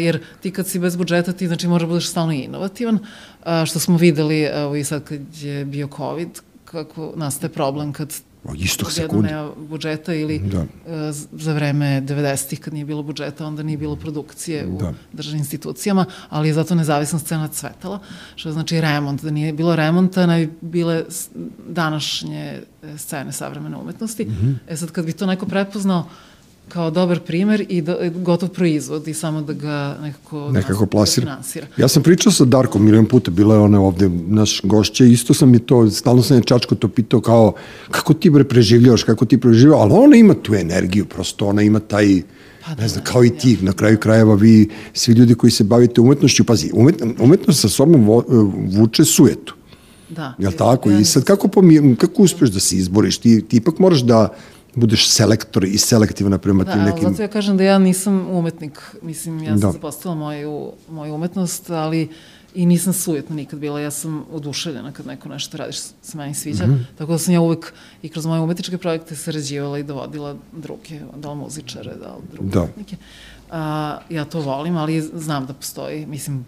[0.00, 3.96] jer ti kad si bez budžeta, ti znači možda budeš stalno inovativan, uh, što smo
[3.96, 6.28] videli, evo i sad kad je bio COVID,
[6.64, 8.12] kako nastaje problem kad
[8.56, 9.28] istog sekunde.
[9.28, 10.60] nema budžeta ili da.
[10.60, 10.66] uh,
[11.32, 14.92] za vreme 90-ih kad nije bilo budžeta, onda nije bilo produkcije u da.
[15.12, 17.98] državnim institucijama, ali je zato nezavisna scena cvetala,
[18.36, 19.22] što znači remont.
[19.22, 21.04] Da nije bilo remonta, ne bi bile
[21.68, 24.24] današnje e, scene savremene umetnosti.
[24.24, 24.54] Mm -hmm.
[24.68, 26.08] E sad, kad bi to neko prepoznao,
[26.70, 31.24] kao dobar primer i da, gotov proizvod i samo da ga nekako, nekako plasira.
[31.24, 31.66] Finansira.
[31.76, 35.50] Ja sam pričao sa Darkom milion puta, bila je ona ovde naš gošće, isto sam
[35.50, 37.52] mi to, stalno sam je Čačko to pitao kao,
[37.90, 41.80] kako ti bre preživljavaš, kako ti preživljavaš, ali ona ima tu energiju, prosto ona ima
[41.80, 42.22] taj,
[42.64, 45.64] Pa da, ne znam, kao i ti, na kraju krajeva vi, svi ljudi koji se
[45.64, 48.24] bavite umetnošću, pazi, umet, umetnost sa sobom vo,
[48.76, 49.54] vuče sujetu.
[50.08, 50.34] Da.
[50.38, 50.90] Jel tako?
[50.90, 53.18] I sad kako, pomir, kako uspeš da se izboriš?
[53.18, 54.28] Ti, ti ipak moraš da,
[54.74, 57.02] budeš selektor i selektivna prema da, tim nekim...
[57.02, 58.80] Da, zato ja kažem da ja nisam umetnik.
[59.02, 59.72] Mislim, ja sam da.
[59.72, 62.08] zapostavila moju, moju umetnost, ali
[62.54, 63.80] i nisam sujetna nikad bila.
[63.80, 66.66] Ja sam oduševljena kad neko nešto radiš se meni sviđa.
[66.66, 66.98] Mm -hmm.
[66.98, 71.30] Tako da sam ja uvek i kroz moje umetničke projekte sarađivala i dovodila druge, da
[71.30, 72.62] li muzičare, da li druge da.
[72.62, 72.96] umetnike.
[73.50, 76.44] A, ja to volim, ali znam da postoji, mislim,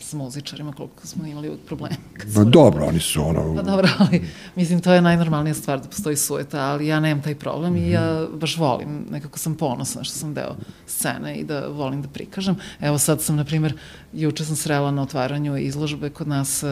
[0.00, 1.96] s muzičarima, koliko smo imali uvijek problema.
[2.32, 3.54] smo- dobro, oni su ono...
[3.54, 4.24] Pa dobro, ali
[4.56, 8.26] mislim to je najnormalnija stvar da postoji sueta, ali ja nemam taj problem i ja
[8.32, 12.56] baš volim, nekako sam ponosna što sam deo scene i da volim da prikažem.
[12.80, 13.74] Evo sad sam, na primjer,
[14.12, 16.64] juče sam srela na otvaranju izložbe kod nas,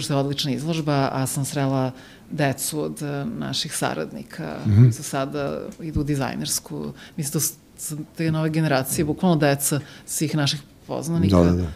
[0.00, 1.90] što je odlična izložba, a sam srela
[2.30, 6.92] decu od eh, naših saradnika koji su sada idu u dizajnersku.
[7.16, 7.40] Mislim, to
[7.78, 11.66] su te nove generacije, bukvalno deca svih naših poznanika Da, da, da.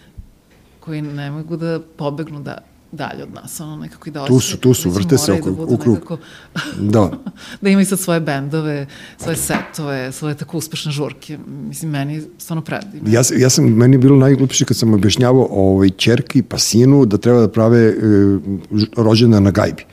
[0.82, 2.58] Koji ne mogu da pobegnu da,
[2.92, 5.66] dalje od nas, ono nekako i da Tu su, tu su, vrte se moraju oko-
[5.66, 5.94] da u krug.
[5.94, 6.18] nekako-
[6.78, 7.10] Da.
[7.62, 8.86] da imaju sad svoje bendove,
[9.18, 11.38] svoje setove, svoje tako uspešne žurke.
[11.68, 13.10] Mislim, meni je stvarno predivno.
[13.10, 17.18] Ja, ja sam, meni je bilo najglupše kad sam objašnjavao ovaj, čerki pa sinu da
[17.18, 17.92] treba da prave e,
[18.96, 19.84] rođena na gajbi.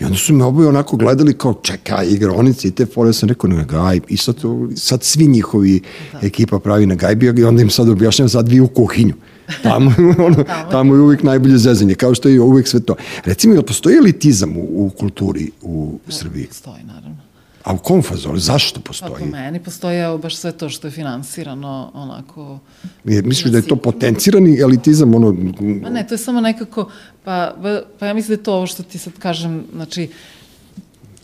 [0.00, 3.28] I onda su me oboje onako gledali kao čekaj, igronice i te fore, ja sam
[3.28, 4.06] rekao na gajbi.
[4.08, 4.36] I sad,
[4.76, 5.80] sad svi njihovi
[6.22, 9.14] ekipa pravi na gajbi i onda im sad objašnjam sad vi u kuhinju.
[9.62, 9.92] Tamo,
[10.26, 12.94] ono, tamo je uvijek najbolje zezanje, kao što je uvijek sve to.
[13.24, 16.46] Recimo, jel postoji elitizam u, u kulturi u Srbiji?
[16.46, 17.16] Postoji, naravno.
[17.64, 18.38] A u kom fazonu?
[18.38, 19.12] Zašto Pa postoji?
[19.18, 22.58] po meni postoji evo baš sve to što je finansirano onako...
[23.04, 26.90] Jer misliš da je to potencirani elitizam, ono, Ma ne, to je samo nekako,
[27.24, 30.08] pa, pa- pa ja mislim da je to ovo što ti sad kažem, znači,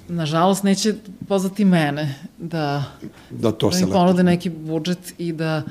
[0.08, 0.94] nažalost neće
[1.28, 2.84] pozvati mene da,
[3.30, 5.62] da to da mi ponude neki budžet i da,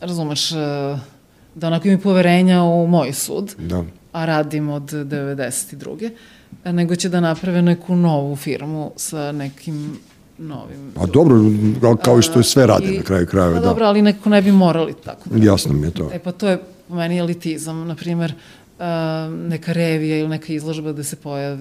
[0.00, 0.56] razumeš, eh,
[1.58, 3.84] da onako imaju poverenja u moj sud, Da.
[4.12, 6.10] a radim od 92.
[6.64, 9.98] eh, nego će da naprave neku novu firmu sa nekim
[10.38, 10.92] novim...
[10.94, 11.36] Pa dobro,
[11.96, 13.66] kao- i što sve rade na kraju krajeva, Pa da.
[13.66, 15.28] dobro, ali nekako ne bi morali tako.
[15.30, 16.10] da Jasno mi je to.
[16.12, 18.32] E pa to je po meni elitizam, na primjer,
[18.78, 18.84] uh,
[19.40, 21.58] neka revija ili neka izložba gde se pojave,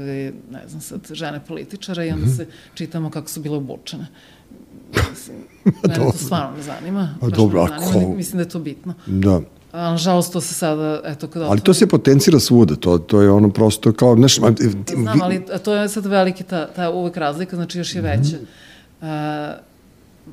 [0.52, 2.36] ne znam sad, žene političara i onda Mhm.
[2.36, 4.08] se čitamo kako su bile obučene.
[5.12, 5.38] Mislim,
[5.84, 7.16] mene to stvarno ne zanima.
[7.22, 8.94] A dobro, ne zanima, ko- Mislim da je to bitno.
[9.08, 9.42] Da.
[9.74, 13.50] Nažalost to se sada, eto, kada Ali to se potencira svuda, to, to je ono
[13.50, 14.54] prosto kao, znaš, ma,
[14.96, 18.38] Znam, ali to je sad veliki, ta, ta uvek razlika, znači još je veća.
[19.02, 19.08] Uh,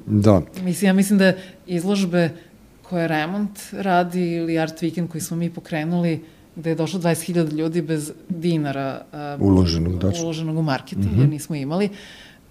[0.07, 1.32] da, Mislim, ja mislim da
[1.66, 2.30] izložbe
[2.82, 6.24] koje Remont radi ili Art Weekend koji smo mi pokrenuli,
[6.57, 10.09] gde je došlo 20.000 ljudi bez dinara a, Uloženog, da.
[10.09, 10.22] Mhm.
[10.22, 11.89] uloženog u marketing, jer nismo imali.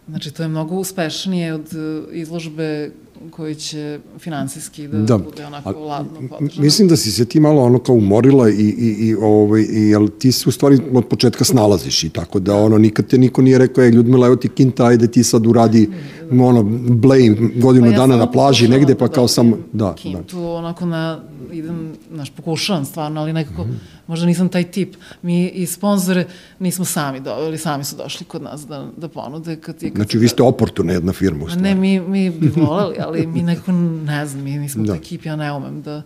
[0.07, 2.91] Znači, to je mnogo uspešnije od uh, izložbe
[3.29, 5.17] koji će finansijski da, da.
[5.19, 6.63] bude onako A, ladno m- podržano.
[6.63, 10.07] Mislim da si se ti malo ono kao umorila i, i, i, ovaj, i jel
[10.09, 13.57] ti se u stvari od početka snalaziš i tako da ono nikad te niko nije
[13.57, 15.89] rekao, je Ljudmila, evo ti kinta, ajde ti sad uradi
[16.33, 19.93] ono, blame godinu Pa ja dana na plaži negde, pa da kao dobijem da, da.
[19.93, 21.19] Kintu, onako na,
[21.51, 23.73] idem, znaš, pokušavam stvarno, ali nekako, Mhm.
[24.07, 24.93] možda nisam taj tip.
[25.21, 26.25] Mi i sponzore
[26.59, 29.55] nismo sami doveli, sami su došli kod nas da, da ponude.
[29.55, 31.61] Kad je, kad Znači, vi ste oportuna jedna firma u stvari.
[31.63, 34.87] ne, mi, mi bi voleli, ali mi nekako, ne znam, mi nismo Da.
[34.87, 34.97] da.
[34.97, 36.01] ekip, ja ne umem da,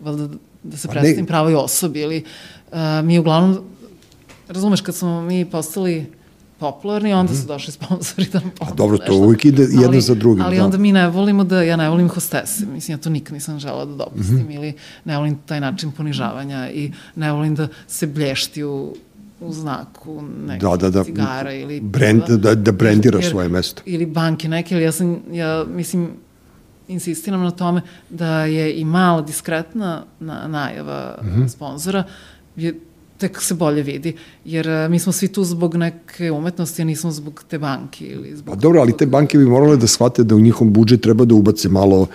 [0.00, 0.28] valjda,
[0.62, 2.24] da se Pa predstavim pravoj osobi, ili
[2.66, 3.58] uh, mi uglavnom,
[4.48, 6.06] razumeš, kad smo mi postali
[6.58, 8.76] popularni, onda su došli sponzori da nam pomogu Mhm.
[8.76, 9.16] dobro, to nešto.
[9.16, 10.64] uvijek ide jedno ali, za drugim, Ali da.
[10.64, 13.84] onda mi ne volimo da, ja ne volim hostese, mislim, ja to nikad nisam žela
[13.84, 14.50] da dopustim, Mhm.
[14.50, 14.72] ili
[15.04, 18.94] ne volim taj način ponižavanja i ne volim da se blješti u
[19.42, 21.04] u znaku neke Da, da, da.
[21.04, 23.82] cigara ili Brand- da- da brendiraš svoje mesto.
[23.86, 26.10] Ili banke neke, ili ja sam, ja mislim,
[26.90, 27.80] insistiram na tome
[28.10, 31.46] da je i mala diskretna na, najava Mhm.
[31.46, 32.04] sponzora,
[32.56, 32.74] je,
[33.18, 37.10] tek se bolje vidi, jer e, mi smo svi tu zbog neke umetnosti, a nismo
[37.10, 38.54] zbog te banke ili zbog...
[38.54, 41.34] Pa dobro, ali te banke bi morale da shvate da u njihov budžet treba da
[41.34, 42.06] ubace malo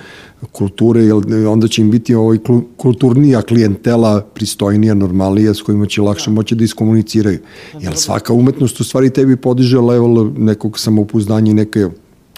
[0.51, 1.13] kulture, jer
[1.47, 2.37] onda će im biti ovaj
[2.77, 7.39] kulturnija klijentela, pristojnija, normalnija, s kojima će lakše moći da iskomuniciraju.
[7.79, 11.87] Jer svaka umetnost u stvari tebi podiže level nekog samopouzdanja i neke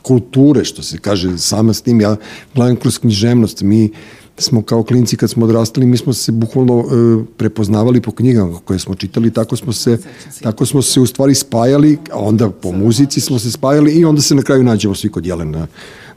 [0.07, 2.01] kulture, što se kaže, sama s tim.
[2.01, 2.15] Ja
[2.55, 3.91] gledam kroz književnost, mi
[4.37, 8.79] smo kao klinci kad smo odrastali, mi smo se bukvalno e, prepoznavali po knjigama koje
[8.79, 9.97] smo čitali, tako smo se,
[10.41, 14.21] tako smo se u stvari spajali, a onda po muzici smo se spajali i onda
[14.21, 15.67] se na kraju nađemo svi kod Jelena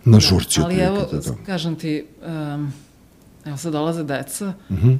[0.05, 0.61] na žurci.
[0.64, 1.34] Ali evo, da, da.
[1.47, 2.05] kažem ti,
[2.55, 2.72] um,
[3.45, 4.95] evo sad dolaze deca, uh Mhm.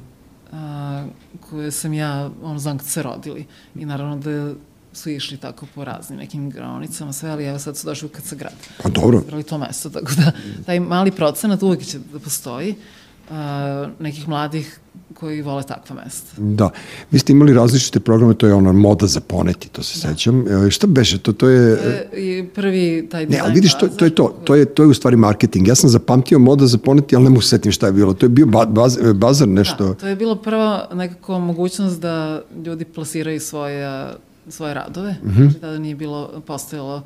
[1.49, 3.45] koje sam ja, ono, znam kad se rodili.
[3.75, 4.53] I naravno da
[4.93, 8.35] su išli tako po raznim nekim granicama, sve, ali evo sad su došli kad se
[8.35, 8.53] grad.
[8.83, 10.31] Pa dobro, Izabrali to mesto, tako da
[10.65, 12.75] taj mali procenat uvek će da postoji
[13.29, 13.35] uh,
[13.99, 14.79] nekih mladih
[15.13, 16.31] koji vole takva mesta.
[16.37, 16.69] da.
[17.11, 20.65] Vi ste imali različite programe, to je ona moda za poneti, to se sećam.
[20.67, 21.73] E, šta beše, to, to je...
[22.13, 24.87] E, prvi taj Ne, dizajn ali vidiš, to, to je to, to je, to je
[24.87, 25.67] u stvari marketing.
[25.67, 28.13] Ja sam zapamtio moda za poneti, ali ne mogu se setim šta je bilo.
[28.13, 29.87] To je bio ba, baz, bazar nešto...
[29.87, 34.07] Da, to je bila prva nekako mogućnost da ljudi plasiraju svoje,
[34.49, 35.11] svoje radove.
[35.11, 35.43] Mm -hmm.
[35.43, 37.01] Znači, tada nije bilo, postojalo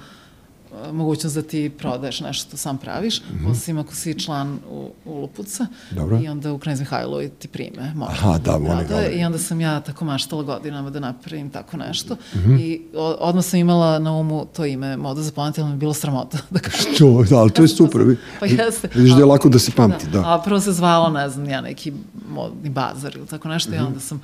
[0.88, 3.52] e, mogućnost da ti prodaješ nešto što sam praviš, mm -hmm.
[3.52, 6.20] osim ako si član u, u Lupuca Dobro.
[6.24, 7.94] i onda u Knez Mihajlovoj ti prime.
[7.96, 11.78] Može Aha, da, oni radove, I onda sam ja tako maštala godinama da napravim tako
[11.78, 12.60] nešto mm -hmm.
[12.62, 15.80] i o, odmah sam imala na umu to ime Moda za poneti, ali mi je
[15.80, 16.94] bilo sramota da kažem.
[16.96, 18.02] Što, da, ali to je super.
[18.40, 18.90] pa jeste.
[18.96, 20.20] Vidiš da je lako da se pamti, da.
[20.20, 20.34] da.
[20.34, 21.94] A prvo se zvalo, ne znam, ja neki
[22.30, 23.78] modni bazar ili tako nešto mm -hmm.
[23.78, 23.88] i Mhm.
[23.88, 24.22] onda sam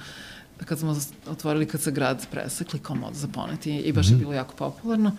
[0.65, 0.95] kad smo
[1.27, 4.13] otvorili kad se grad presekli kao mod za poneti i baš mm -hmm.
[4.13, 5.11] je bilo jako popularno.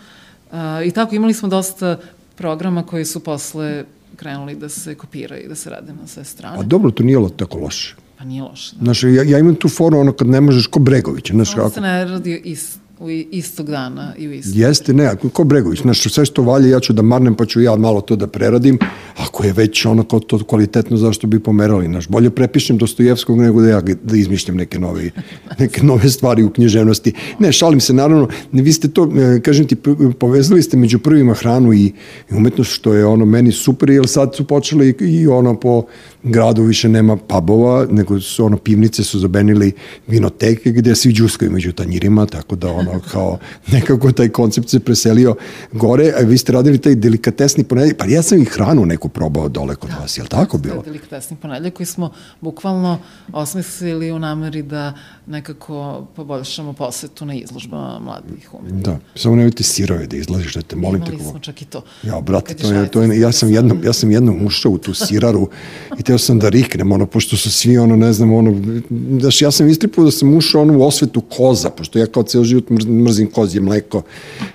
[0.52, 1.98] Uh, I tako imali smo dosta
[2.34, 3.84] programa koji su posle
[4.16, 6.58] krenuli da se kopiraju i da se rade na sve strane.
[6.58, 7.96] A dobro, to nije tako loše.
[8.18, 8.76] Pa nije loše.
[8.76, 8.84] Da.
[8.84, 11.74] Znaš, ja, ja imam tu foru ono kad ne možeš ko Bregović, znaš Ovo kako.
[11.74, 14.56] se ne radi ist, u istog dana i u istog.
[14.56, 17.60] Jeste, ne, ako ko Bregović, znaš, sve što valje ja ću da marnem pa ću
[17.60, 18.78] ja malo to da preradim,
[19.16, 23.60] ako je već ono kao to kvalitetno, zašto bi pomerali, znaš, bolje prepišem Dostojevskog nego
[23.60, 25.10] da ja da izmišljam neke nove,
[25.58, 27.12] neke nove stvari u književnosti.
[27.38, 29.76] Ne, šalim se, naravno, vi ste to, e, kažem ti,
[30.18, 31.92] povezali ste među prvima hranu i,
[32.30, 35.84] i umetnost, što je ono meni super, jer sad su počeli i, i ono po
[36.22, 39.72] gradu više nema pubova, nego su ono pivnice su zabenili
[40.06, 43.38] vinoteke gde svi džuskaju među tanjirima, tako da ono kao
[43.72, 45.36] nekako taj koncept se preselio
[45.72, 49.48] gore, a vi ste radili taj delikatesni ponedjeljak, pa ja sam i hranu neku probao
[49.48, 50.82] dole kod vas, je li tako bilo?
[50.82, 52.10] Delikatesni ponedjeljak koji smo
[52.40, 52.98] bukvalno
[53.32, 54.92] osmislili u nameri da
[55.26, 58.90] nekako poboljšamo posetu na izložbama mladih umetnika.
[58.90, 61.24] Da, samo nemojte sirove da izlaziš, da te molim Imali te.
[61.24, 61.82] smo čak i to.
[62.02, 64.94] Ja, brate, to je, to je, ja sam jednom, ja sam jednom ušao u tu
[64.94, 65.48] siraru
[65.98, 68.52] i teo sam da riknem, ono, pošto su svi, ono, ne znam, ono,
[68.90, 72.44] daš, ja sam istripao da sam ušao ono, u osvetu koza, pošto ja kao ceo
[72.44, 72.70] život
[73.04, 74.02] mrzim kozje mleko,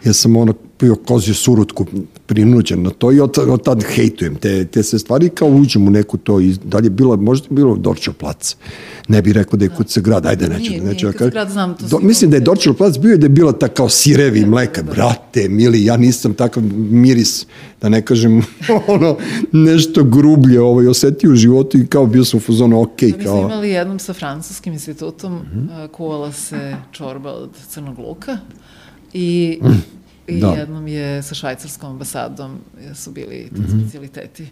[0.06, 1.86] ja sam ono, pio kozju surutku
[2.28, 5.92] prinuđen na to i od, od tad hejtujem te, te sve stvari kao uđem u
[5.92, 8.56] neku to i dalje bilo, možda bilo Dorčev plac.
[9.08, 11.78] Ne bih rekao da je Kuca grad, ajde, neću, Nije, neću nije, da grad znam,
[11.78, 14.46] to Do, mislim da je Dorčev plac bio i da je bila ta kao sirevi
[14.46, 17.46] mleka, brate, mili, ja nisam takav miris,
[17.82, 18.42] da ne kažem
[18.88, 19.18] ono,
[19.52, 23.14] nešto grublje ovaj, osetio u životu i kao bio sam u fazonu, ok, Da, mi
[23.14, 23.40] smo kao...
[23.40, 25.70] imali jednom sa francuskim institutom, mm.
[25.70, 25.88] -hmm.
[25.88, 28.38] kuvala se čorba od crnog luka
[29.14, 29.60] i,
[30.28, 30.48] i da.
[30.48, 32.58] jednom je sa švajcarskom ambasadom
[32.96, 33.80] su bili ti Mhm.
[33.80, 34.48] specialiteti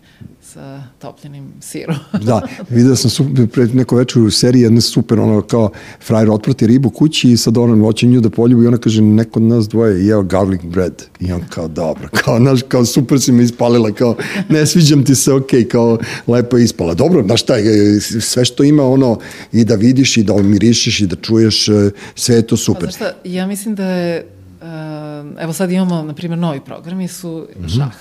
[0.53, 1.95] sa topljenim sirom.
[2.26, 5.69] Da, vidio sam super, pre neko večer u seriji jedne super, ono kao
[6.01, 9.39] frajer otprati ribu kući i sad ono hoće nju da poljubi i ona kaže neko
[9.39, 13.21] od nas dvoje je jeo garlic bread i on kao dobro, kao, naš, kao super
[13.21, 14.15] si me ispalila, kao
[14.49, 15.97] ne sviđam ti se, ok, kao
[16.28, 16.93] lepo je ispala.
[16.93, 17.53] Dobro, znaš šta,
[18.21, 19.19] sve što ima ono
[19.51, 22.82] i da vidiš i da mirišeš i da čuješ, e, sve je to Pa super.
[22.84, 24.26] znaš šta, ja mislim da je,
[25.38, 27.68] evo sad imamo, na primjer, novi programi su Mhm.
[27.70, 27.95] šah,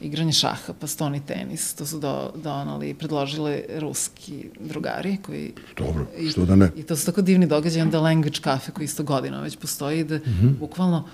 [0.00, 4.32] igranje šaha, pa stoni tenis, to su do, donali, predložile ruski
[4.62, 5.52] drugari koji...
[5.78, 6.70] Dobro, i- što da ne.
[6.76, 10.16] I to su tako divni događaji, onda Language Cafe koji isto godina već postoji, da
[10.16, 10.48] Mhm.
[10.60, 11.04] bukvalno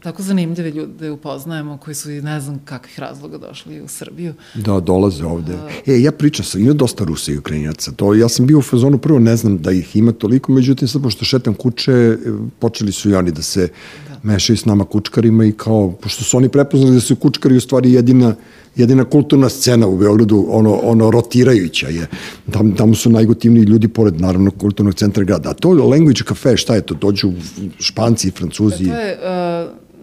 [0.00, 4.34] tako zanimljive ljude upoznajemo koji su i ne znam kakvih razloga došli u Srbiju.
[4.54, 5.52] Da, dolaze ovde.
[5.86, 7.92] E, ja pričam sam, ima dosta Rusa i Ukrajinaca.
[7.92, 11.02] To, ja sam bio u fazonu, prvo ne znam da ih ima toliko, međutim sad
[11.02, 12.16] pošto šetam kuće, e,
[12.58, 13.68] počeli su i oni da se
[14.08, 14.13] da.
[14.24, 17.92] Mešaju s nama kučkarima i kao, pošto su oni prepoznali da su kučkari u stvari
[17.92, 18.34] jedina
[18.76, 22.06] jedina kulturna scena u Beogradu, ono, ono rotirajuća je.
[22.52, 25.50] Tam, tamo su najgotivniji ljudi, pored naravno kulturnog centra grada.
[25.50, 26.94] A to Language Cafe, šta je to?
[26.94, 27.32] Dođu
[27.78, 28.84] Španci, Francuzi.
[28.84, 29.18] To je,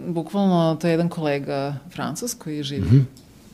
[0.08, 2.90] uh, bukvalno, to je jedan kolega francus koji živi mm.
[2.90, 3.04] -hmm.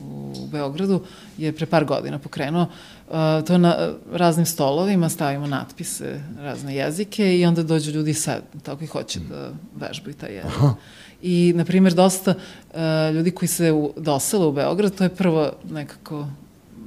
[0.00, 1.00] U Beogradu,
[1.38, 2.66] je pre par godina pokrenuo.
[3.08, 3.14] Uh,
[3.46, 8.84] to je na raznim stolovima, stavimo natpise, razne jezike i onda dođu ljudi sad, tako
[8.84, 10.50] i hoće da vežbaju taj jezik.
[10.56, 10.74] Aha.
[11.22, 16.26] I, na primjer, dosta uh, ljudi koji se dosele u Beograd, to je prvo nekako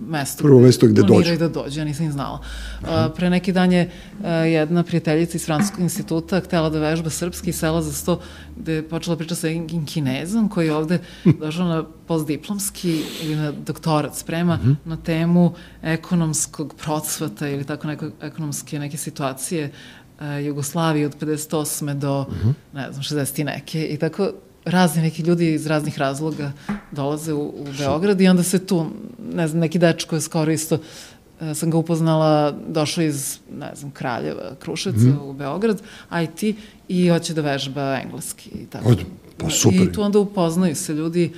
[0.02, 1.38] mesto Prvo mesto gde dođu.
[1.38, 2.40] da dođu, ja nisam ni znala.
[2.82, 7.50] Uh, pre neki dan je uh, jedna prijateljica iz Francuskog instituta htela da vežba srpski
[7.50, 8.20] i sela za sto,
[8.56, 11.00] gde je počela priča sa nekim kinezom koji je ovde
[11.36, 12.92] došao na postdiplomski
[13.22, 14.72] ili na doktorat sprema Mhm.
[14.86, 19.72] na temu ekonomskog procvata ili tako neko, ekonomske neke situacije
[20.18, 21.94] uh, Jugoslavije od 58.
[21.94, 22.50] do, Mhm.
[22.74, 23.40] ne znam, 60.
[23.40, 23.86] i neke.
[23.86, 24.32] I tako
[24.66, 26.52] razni neki ljudi iz raznih razloga
[26.92, 28.86] dolaze u, u Beograd i onda se tu,
[29.34, 30.78] ne znam, neki dečko je skoro isto
[31.42, 35.82] e, sam ga upoznala, došao iz, ne znam, Kraljeva, Kruševca mm u Beograd,
[36.24, 36.56] IT,
[36.88, 38.90] i hoće da vežba engleski i tako.
[38.90, 39.04] Od-
[39.38, 39.82] pa super.
[39.82, 41.32] I tu onda upoznaju se ljudi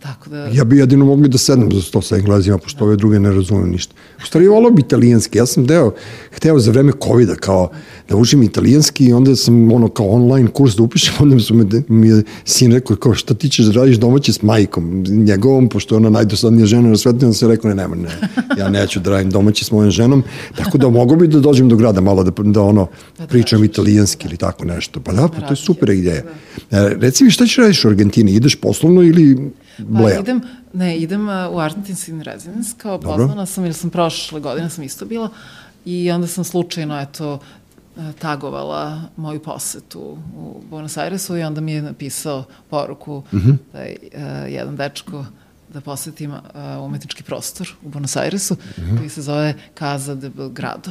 [0.00, 0.46] Tako da...
[0.52, 3.70] Ja bi jedino mogli da sednem za sto sa englezima, pošto ove druge ne razumem
[3.70, 3.94] ništa.
[4.22, 5.38] U stvari, volao bi italijanski.
[5.38, 5.92] Ja sam deo,
[6.30, 7.70] hteo za vreme COVID-a kao
[8.08, 11.64] da učim italijanski i onda sam ono kao online kurs da upišem, onda su me,
[11.88, 15.94] mi je sin rekao kao šta ti ćeš da radiš domaće s majkom njegovom, pošto
[15.94, 18.08] je ona najdosadnija žena na svetu, onda se rekao ne, nema, ne,
[18.58, 20.22] ja neću da radim domaće s mojom ženom,
[20.56, 22.86] tako da mogu bi da dođem do grada malo da, da ono
[23.28, 25.00] pričam italijanski ili tako nešto.
[25.00, 26.22] Pa da, pa to je super ideja.
[26.70, 28.32] E, Reci mi šta ćeš radiš u Argentini?
[28.32, 30.14] Ideš poslovno ili bleja?
[30.14, 30.40] Pa idem,
[30.72, 33.16] ne, idem uh, u Argentines in Residence, kao Dobro.
[33.16, 35.28] pozvana sam, jer sam prošle godine sam isto bila,
[35.84, 37.38] i onda sam slučajno, eto,
[37.96, 40.00] uh, tagovala moju posetu
[40.36, 43.50] u Buenos Airesu i onda mi je napisao poruku mm Mhm.
[43.50, 43.56] -hmm.
[43.72, 45.24] taj uh, jedan dečko
[45.72, 46.38] da posetim uh,
[46.80, 48.90] umetnički prostor u Buenos Airesu, mm Mhm.
[48.90, 48.98] -hmm.
[48.98, 50.90] koji se zove Casa de Belgrado.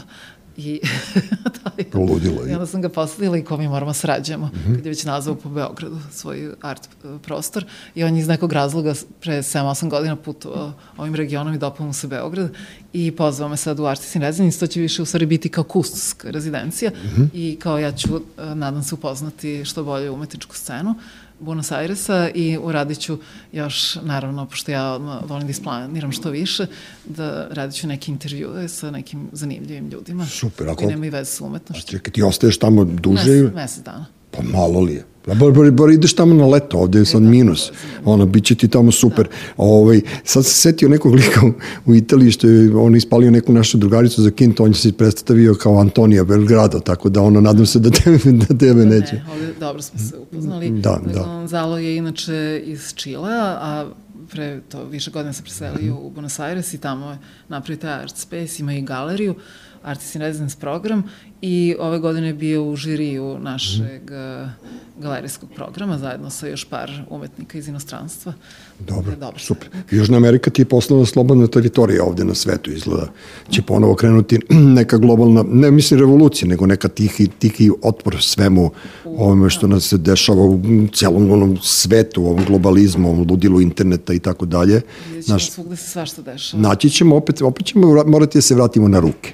[0.58, 0.82] I,
[1.94, 2.52] da, Ludilo je.
[2.52, 4.50] I onda sam ga poslala i ko mi moramo srađamo, mm.
[4.50, 4.76] -hmm.
[4.76, 8.54] kad je već nazvao po Beogradu svoj art e, prostor i on je iz nekog
[8.54, 12.50] razloga pre 7-8 godina putovao ovim regionom i dopao mu se Beograd
[12.94, 15.64] i pozvao me sad u Artist in Residence, to će više u stvari biti kao
[15.64, 17.22] kustoska rezidencija mm.
[17.22, 17.28] -hmm.
[17.34, 20.96] i kao ja ću, e, nadam se, upoznati što bolje umetničku scenu
[21.42, 23.18] Buenos Airesa i uradit ću
[23.52, 26.66] još, naravno, pošto ja volim da isplaniram što više,
[27.06, 31.32] da radit ću neke intervjue sa nekim zanimljivim ljudima Super, a koji koliko- nemaju veze
[31.32, 31.88] sa A umetnošću.
[31.88, 33.32] čekaj, ti ostaješ tamo duže?
[33.32, 34.06] Mesec, mesec dana.
[34.32, 35.06] Pa malo li je?
[35.26, 37.72] Pa bar, bar, bar ideš tamo na leto, ovde je sad minus.
[38.06, 39.28] Ono, bit će ti tamo super.
[39.58, 41.54] Ovaj, sad se setio nekog lika u,
[41.92, 45.56] u Italiji što je on ispalio neku našu drugaricu za Kinto, on je se predstavio
[45.56, 49.16] kao Antonija Belgrado, tako da ono, nadam se da tebe, da tebe neće.
[49.16, 50.70] Ne, ovde dobro smo se upoznali.
[50.70, 51.24] Da, da.
[51.24, 53.92] Gonzalo je inače iz Čilea, a
[54.32, 57.18] pre to više godina se preselio u Buenos Aires i tamo je
[57.50, 59.36] napravio taj art space, ima i galeriju,
[59.84, 61.04] Artist in Residence program
[61.42, 64.44] i ove godine je bio u žiriju našeg Mhm.
[64.44, 64.52] mm
[65.00, 68.34] galerijskog programa zajedno sa još par umetnika iz inostranstva.
[68.80, 69.40] Dobro, Je dobro.
[69.40, 69.70] super.
[69.92, 73.08] Južna Amerika ti je poslovna slobodna teritorija ovde na svetu izgleda.
[73.50, 74.40] Će ponovo krenuti
[74.78, 78.72] neka globalna, ne mislim revolucija, nego neka tihi, tihi otpor svemu
[79.06, 80.60] ovome što nas se dešava u
[80.94, 84.82] celom onom svetu, ovom globalizmu, ovom ludilu interneta i tako dalje.
[85.08, 86.64] Vidjet ćemo svugde se svašta dešava.
[86.64, 89.34] naći ćemo opet, opet ćemo morati da se vratimo na ruke.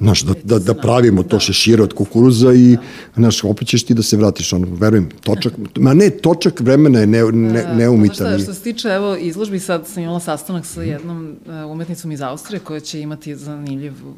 [0.00, 2.76] Znaš, da, da, da pravimo to šešire od kukuruza i,
[3.14, 7.06] znaš, opet ćeš ti da se vratiš, ono, verujem, točak, ma ne, točak vremena je
[7.06, 8.14] ne, ne, Da, neumitan.
[8.16, 12.12] Šta, i- što se tiče evo, izložbi, sad sam imala sastanak sa jednom uh, umetnicom
[12.12, 14.14] iz Austrije koja će imati zanimljivu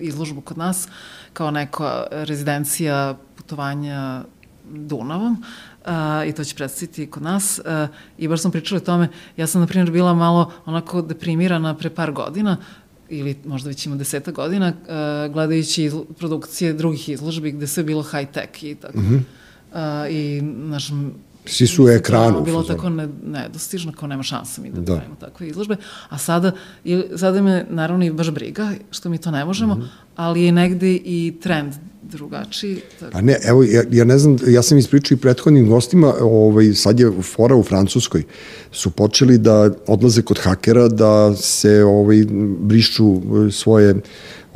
[0.00, 0.88] izložbu kod nas
[1.32, 4.24] kao neka rezidencija putovanja
[4.70, 5.88] Dunavom uh,
[6.26, 9.60] i to će predstaviti kod nas uh, i baš sam pričala o tome, ja sam
[9.60, 12.56] na primjer bila malo onako deprimirana pre par godina
[13.08, 18.02] ili možda već ima deseta godina, uh, gledajući izlo produkcije drugih izložbi gde sve bilo
[18.02, 18.98] high-tech i tako.
[18.98, 19.24] Mm
[19.72, 20.06] -hmm.
[20.06, 20.90] uh, I, znaš,
[21.46, 22.38] Svi su u ekranu.
[22.38, 24.82] u Bilo tako ne, nedostižno, kao nema šanse mi da, Da.
[24.82, 24.96] da.
[24.96, 25.76] pravimo takve izložbe.
[26.08, 26.52] A sada,
[26.84, 29.80] i, sada me naravno i baš briga što mi to ne možemo, mm.
[29.80, 29.88] -hmm.
[30.16, 32.80] ali je negde i trend drugačiji.
[33.00, 36.74] Tako, Pa ne, evo, ja, ja ne znam, ja sam ispričao i prethodnim gostima, ovaj,
[36.74, 38.22] sad je fora u Francuskoj,
[38.72, 42.24] su počeli da odlaze kod hakera, da se ovaj,
[42.60, 43.94] brišu eh, svoje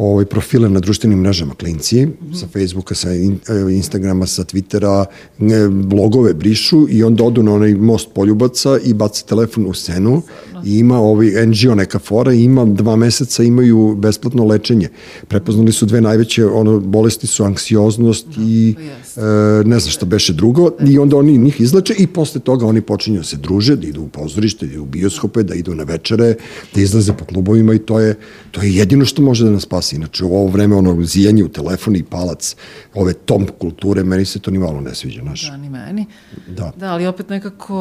[0.03, 2.41] ovaj, profile na društvenim mrežama klinci, mm -hmm.
[2.41, 5.05] sa Facebooka, sa in, eh, Instagrama, sa Twittera,
[5.39, 10.23] ne, blogove brišu i onda odu na onaj most poljubaca i bace telefon u scenu
[10.65, 14.89] i ima ovaj NGO neka fora ima dva meseca imaju besplatno lečenje.
[15.29, 19.21] Prepoznali su dve najveće ono, bolesti su anksioznost i pa jeste.
[19.21, 22.81] e, ne znam šta beše drugo i onda oni njih izleče i posle toga oni
[22.81, 25.85] počinju da se druže, da idu u pozorište, da idu u bioskope, da idu na
[25.85, 26.35] večere,
[26.75, 28.15] da izlaze po klubovima i to je,
[28.51, 29.92] to je jedino što može da nas spasi.
[29.93, 32.57] Inače, u ovo vreme ono zijanje u telefon i palac,
[32.95, 35.51] ove tom kulture, meni se to ni malo ne sviđa, znaš.
[35.51, 36.07] da, ni meni.
[36.49, 36.73] Da.
[36.77, 37.75] Da, ali opet nekako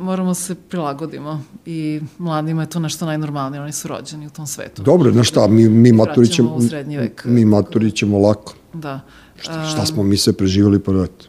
[0.00, 4.82] moramo se prilagodimo i mladima je to nešto najnormalnije, oni su rođeni u tom svetu.
[4.82, 7.24] Dobro, znaš šta, mi, mi maturi vraćamo ćemo, u srednji vek.
[7.24, 8.54] mi maturi ćemo lako.
[8.72, 9.00] Da.
[9.40, 11.26] Šta, šta smo mi sve preživali, pa eto.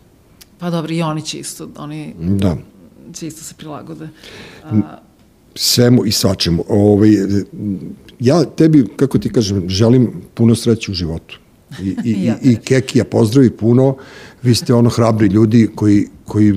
[0.58, 2.58] Pa dobro, i oni će isto, oni Da.
[3.14, 4.10] će isto se prilagode.
[4.64, 4.98] A,
[5.56, 6.66] svemu i svačemu.
[6.70, 7.10] Ovaj,
[8.20, 11.40] ja tebi, kako ti kažem, želim puno sreće u životu.
[11.82, 13.96] I, i, i, Ja i Kekija pozdravi puno.
[14.44, 16.54] Vi ste ono hrabri ljudi koji, koji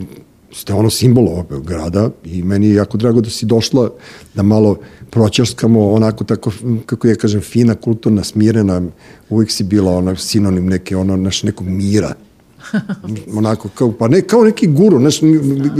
[0.52, 3.90] ste ono simbol ovog grada i meni je jako drago da si došla
[4.34, 4.78] da malo
[5.10, 6.52] proćaskamo onako tako,
[6.86, 8.82] kako ja kažem, fina, kulturna, smirena,
[9.30, 12.14] uvijek si bila ona sinonim neke, ono, naš nekog mira
[13.38, 15.22] onako kao pa ne kao neki guru znaš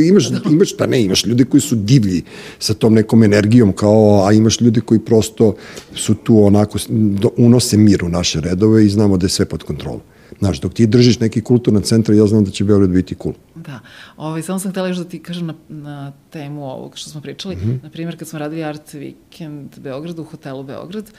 [0.09, 2.23] imaš imaš pa ne imaš ljude koji su divlji
[2.59, 5.55] sa tom nekom energijom kao a imaš ljude koji prosto
[5.95, 9.63] su tu onako do, unose mir u naše redove i znamo da je sve pod
[9.63, 10.01] kontrolom
[10.39, 13.35] Znaš, dok ti držiš neki kulturni centar, ja znam da će Beograd biti cool.
[13.55, 13.81] Da,
[14.17, 17.57] ovaj, samo sam htjela još da ti kažem na, na temu ovog što smo pričali.
[17.57, 17.83] Mm -hmm.
[17.83, 21.11] Na primjer, kad smo radili Art Weekend Beograd u hotelu Beograd,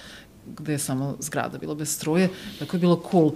[0.58, 2.30] gde je samo zgrada bila bez struje,
[2.60, 3.36] tako je bilo cool uh,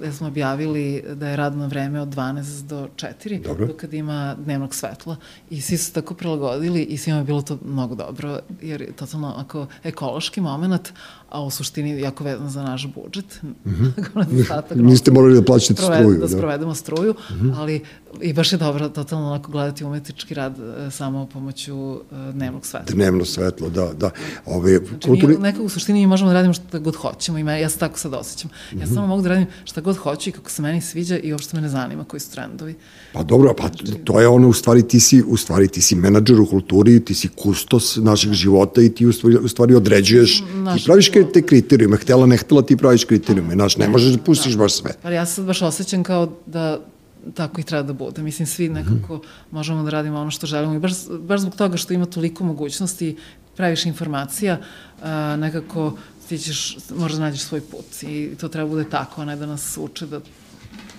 [0.00, 3.68] da smo objavili da je radno vreme od 12 do 4, dobro.
[3.80, 5.16] kad ima dnevnog svetla
[5.50, 9.34] i svi su tako prilagodili i svima je bilo to mnogo dobro, jer je totalno
[9.36, 10.92] ako ekološki moment,
[11.28, 13.40] a u suštini jako vezan za naš budžet.
[13.64, 14.74] Mm -hmm.
[14.88, 16.10] Niste morali da plaćate struju.
[16.10, 17.54] Da, da sprovedemo struju, mm -hmm.
[17.56, 17.82] ali
[18.20, 22.00] i baš je dobro totalno onako gledati umetnički rad e, samo pomoću uh,
[22.32, 22.94] dnevnog svetla.
[22.94, 24.10] Dnevno svetlo, da, da.
[24.46, 25.36] Ove, znači, kulturni...
[25.36, 27.98] mi nekako u suštini možemo da radimo šta god hoćemo i me, ja se tako
[27.98, 28.50] sad osjećam.
[28.72, 28.94] Ja mm -hmm.
[28.94, 31.62] samo mogu da radim šta god hoću i kako se meni sviđa i uopšte me
[31.62, 32.74] ne zanima koji su trendovi.
[33.12, 33.68] Pa dobro, pa
[34.04, 37.14] to je ono, u stvari ti si, u stvari ti si menadžer u kulturi, ti
[37.14, 41.10] si kustos našeg života i ti u stvari, u stvari određuješ, Naš ti praviš.
[41.24, 44.58] Te kriterijume, htela, ne htela, ti praviš kriterijume, znaš, ne možeš da pustiš da.
[44.58, 44.92] baš sve.
[45.02, 46.80] Pa ja sad baš osjećam kao da
[47.34, 48.22] tako i treba da bude.
[48.22, 49.50] Mislim, svi nekako mm -hmm.
[49.50, 53.16] možemo da radimo ono što želimo i baš, baš zbog toga što ima toliko mogućnosti,
[53.56, 54.58] praviš informacija,
[55.02, 55.96] a, nekako
[56.28, 59.46] ti ćeš, možeš da nađeš svoj put i to treba bude tako, a ne da
[59.46, 60.20] nas uče da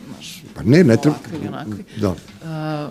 [0.08, 1.84] znaš, pa ne, ne treba, ili onakvi.
[1.98, 2.16] Da.
[2.46, 2.90] A,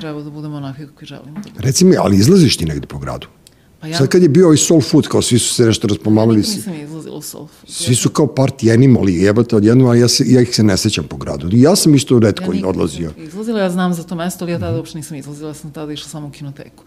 [0.00, 1.40] treba da budemo onakvi kako želimo.
[1.40, 3.26] Da Reci mi, ali izlaziš ti negde po gradu?
[3.84, 3.98] Pa ja...
[3.98, 6.40] Sad kad je bio ovaj soul food, kao svi su se nešto raspomamili.
[6.40, 7.70] Ja nisam izlazila u soul food.
[7.70, 11.04] Svi su kao party animali, jebate odjedno, a ja, se, ja ih se ne sećam
[11.04, 11.48] po gradu.
[11.52, 13.10] I ja sam isto redko ja odlazio.
[13.18, 15.92] Izlazila, ja znam za to mesto, ali ja tada uopšte nisam izlazila, ja sam tada
[15.92, 16.84] išla samo u kinoteku.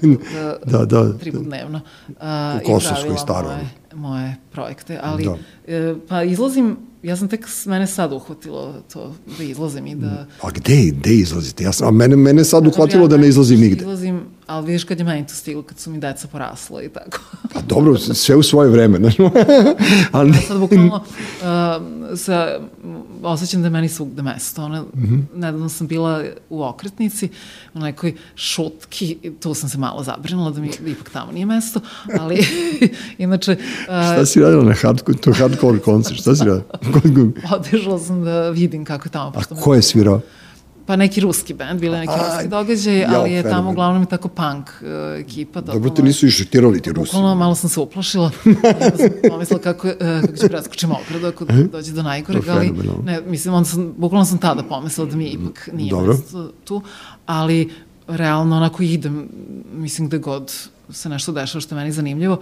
[0.00, 1.18] Da, da, da.
[1.18, 1.80] Tri put dnevno.
[2.08, 2.14] Uh,
[2.62, 3.48] u Kosovskoj staro.
[3.48, 5.36] Moje, moje projekte, ali da.
[5.66, 10.26] E, pa izlazim ja sam tek, mene sad uhvatilo to da izlazim i da...
[10.42, 11.64] A gde, gde izlazite?
[11.64, 13.80] Ja sam, a mene, mene sad uhvatilo ja, da ne izlazim nigde.
[13.80, 17.18] Izlazim, ali vidiš kad je meni to stiglo, kad su mi deca porasla i tako.
[17.54, 18.98] Pa dobro, sve u svoje vreme.
[20.12, 20.30] ali...
[20.30, 22.60] Ja sad bukvalno uh, sa,
[23.22, 24.64] osjećam da je meni svugde mesto.
[24.64, 25.22] Ona, mm -hmm.
[25.34, 27.28] Nedavno sam bila u okretnici,
[27.74, 31.80] u nekoj šutki, tu sam se malo zabrinula da mi ipak tamo nije mesto,
[32.20, 32.46] ali
[33.18, 33.52] inače...
[33.52, 36.20] Uh, Šta si radila na hardcore, to hardcore koncert?
[36.20, 36.64] Šta si radila?
[37.56, 39.32] Otišla sam da vidim kako je tamo.
[39.34, 40.20] A ko je svirao?
[40.86, 44.28] Pa neki ruski band, bile neki A, ruski događaj, ali je tamo uglavnom i tako
[44.28, 44.88] punk uh,
[45.20, 45.60] ekipa.
[45.60, 47.10] Dobro, te nisu išutirali ti rusi.
[47.12, 48.30] Bukvalno malo sam se uplašila.
[48.80, 52.72] ja sam pomislila kako, uh, kako ću preskočiti ogradu ako dođe do najgoreg, ali
[53.04, 56.12] ne, mislim, onda sam, bukvalno sam tada pomislila da mi ipak nije Dobro.
[56.12, 56.82] mesto tu,
[57.26, 57.70] ali
[58.16, 59.28] realno onako idem,
[59.72, 60.52] mislim, gde god
[60.90, 62.38] se nešto dešava što je meni zanimljivo,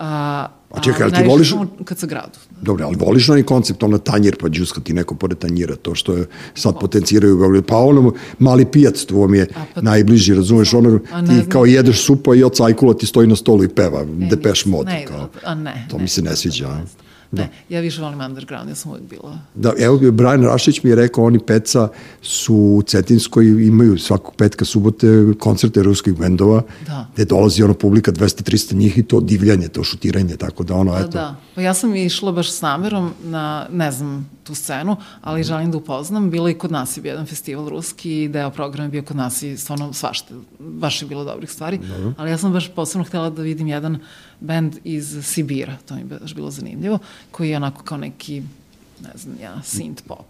[0.00, 1.54] A, a čekaj, ali ti voliš...
[1.84, 2.38] Kad se gradu.
[2.62, 6.14] Dobro, ali voliš onaj koncept, ono tanjir, pa džuska ti neko pored tanjira, to što
[6.16, 7.66] je sad potenciraju u Beogradu.
[7.66, 12.34] Pa ono, mali pijac, to vam je pa, najbliži, razumeš, ono, ti kao jedeš supa
[12.34, 14.86] i od cajkula ti stoji na stolu i peva, e, depeš mod.
[14.86, 15.86] Ne, kao, a ne.
[15.90, 16.68] To ne, mi se ne sviđa.
[16.68, 16.84] Ne,
[17.32, 17.42] Da.
[17.42, 19.38] Ne, ja više volim underground, ja sam uvijek bila.
[19.54, 21.88] Da, evo, Brian Rašić mi je rekao, oni peca
[22.22, 25.06] su u Cetinskoj, imaju svakog petka subote
[25.38, 27.06] koncerte ruskih bendova, da.
[27.14, 30.98] gde dolazi ono publika 200-300 njih i to divljanje, to šutiranje, tako da ono, da,
[30.98, 31.10] eto.
[31.10, 35.70] Da, pa ja sam išla baš s namerom na, ne znam, tu scenu, ali želim
[35.70, 36.30] da upoznam.
[36.30, 39.42] Bilo i kod nas je bio jedan festival ruski, deo programa je bio kod nas
[39.42, 41.78] i stvarno svašte, baš je bilo dobrih stvari.
[41.78, 42.12] Dobro.
[42.18, 43.98] Ali ja sam baš posebno htela da vidim jedan
[44.40, 46.98] band iz Sibira, to mi je baš bilo zanimljivo,
[47.30, 48.42] koji je onako kao neki
[49.02, 50.26] ne znam ja, synth pop.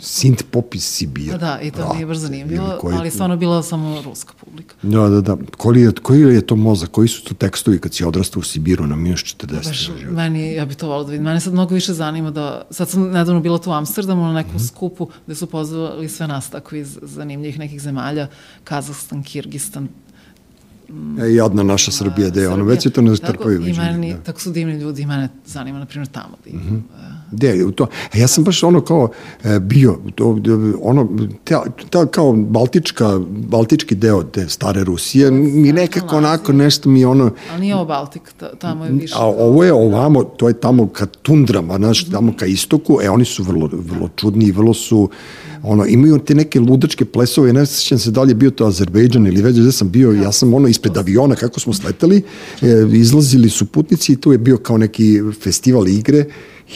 [0.00, 1.38] Synth pop iz Sibira.
[1.38, 2.96] Da, da, i to mi je baš zanimljivo, koji...
[2.96, 4.74] ali stvarno bila samo ruska publika.
[4.82, 5.36] Da, da, da.
[5.56, 8.86] Koji je, koji je to mozak, koji su to tekstovi kad si odrastao u Sibiru
[8.86, 9.68] na minus 40?
[9.68, 11.24] Baš, meni, ja bih to volila da vidim.
[11.24, 14.54] Mene sad mnogo više zanima da, sad sam nedavno bila tu u Amsterdamu na nekom
[14.54, 14.68] mm -hmm.
[14.68, 18.28] skupu gde su pozvali sve nas tako iz zanimljivih nekih zemalja,
[18.64, 19.88] Kazahstan, Kirgistan,
[21.20, 23.66] E, jadna naša Srbija, da je ono, već se to ne strpaju.
[23.66, 24.20] I meni, da.
[24.20, 26.80] tako su divni ljudi, i mene zanima, na primjer, tamo da mm -hmm.
[27.30, 29.10] Gde, u to, e, ja sam baš ono kao
[29.44, 30.38] e, bio, to,
[30.82, 31.08] ono,
[31.44, 37.30] ta, ta kao baltička, baltički deo te stare Rusije, mi nekako onako nešto mi ono...
[37.52, 38.22] Ali nije ovo Baltik,
[38.58, 39.14] tamo je više...
[39.18, 43.24] A ovo je ovamo, to je tamo ka tundrama, znaš, tamo ka istoku, e, oni
[43.24, 45.10] su vrlo, vrlo čudni i vrlo su
[45.66, 49.26] ono, imaju te neke ludačke plesove, ne sećam se da li je bio to Azerbejdžan
[49.26, 52.22] ili već gde sam bio, ja sam ono ispred aviona kako smo sleteli,
[52.62, 56.24] e, izlazili su putnici i tu je bio kao neki festival igre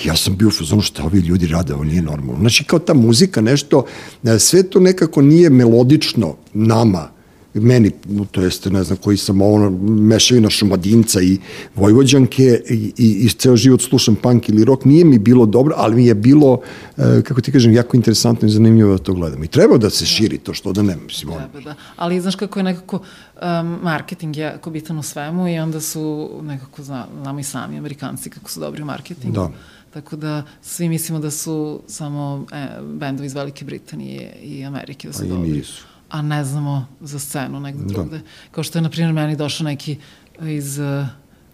[0.04, 2.40] ja sam bio u fazonu šta ovi ljudi rade, ovo nije normalno.
[2.40, 3.84] Znači kao ta muzika nešto,
[4.24, 7.08] e, sve to nekako nije melodično nama,
[7.54, 7.90] meni,
[8.30, 11.38] to jeste, ne znam, koji sam ono, mešavina šumadinca i
[11.74, 15.96] vojvođanke i, i, i ceo život slušam punk ili rock, nije mi bilo dobro, ali
[15.96, 16.60] mi je bilo,
[16.96, 19.44] e, kako ti kažem, jako interesantno i zanimljivo da to gledam.
[19.44, 21.32] I treba da se širi to, što da ne, mislim.
[21.32, 21.74] Treba, da.
[21.96, 26.30] Ali znaš kako je nekako um, marketing je jako bitan u svemu i onda su
[26.42, 29.34] nekako, znamo i sami amerikanci kako su dobri u marketingu.
[29.34, 29.50] Da
[29.90, 35.12] Tako da svi mislimo da su samo e, bendovi iz Velike Britanije i Amerike da
[35.14, 35.50] su A i dobri.
[35.50, 35.84] nisu.
[36.10, 37.88] A ne znamo za scenu negde Da.
[37.88, 38.20] drugde.
[38.50, 39.96] Kao što je, na primjer, meni došao neki
[40.42, 41.06] iz, eh,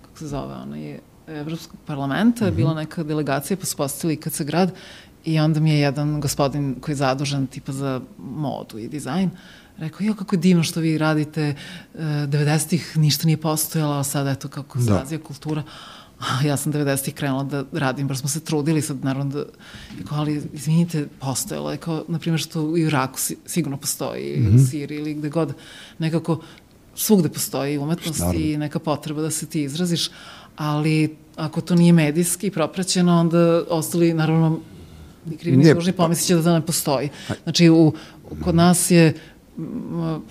[0.03, 0.99] kako se zove, onaj,
[1.29, 2.57] Evropskog parlamenta, je Mhm.
[2.57, 4.73] bila neka delegacija, pa su postavili IKC grad
[5.25, 9.31] i onda mi je jedan gospodin koji je zadužen tipa za modu i dizajn,
[9.79, 11.55] rekao, jo, kako je divno što vi radite,
[11.95, 14.99] eh, 90-ih ništa nije postojalo, a sad eto kako se Da.
[14.99, 15.63] razvija kultura.
[16.45, 19.45] Ja sam 90-ih krenula da radim, bar smo se trudili sad, naravno da,
[19.99, 24.43] rekao, ali izvinite, postojalo je kao, na primjer, što u Iraku si, sigurno postoji, mm
[24.43, 24.57] Mhm.
[24.57, 24.63] -hmm.
[24.63, 25.55] u Siriji ili gde god,
[25.99, 26.41] nekako
[26.95, 28.41] svugde postoji umetnost Naravno.
[28.41, 30.11] i neka potreba da se ti izraziš,
[30.57, 34.61] ali ako to nije medijski propraćeno, onda ostali, naravno,
[35.27, 37.09] ni krivi ni dužni pomislit će da to ne postoji.
[37.43, 37.93] Znači, u,
[38.45, 39.15] kod nas je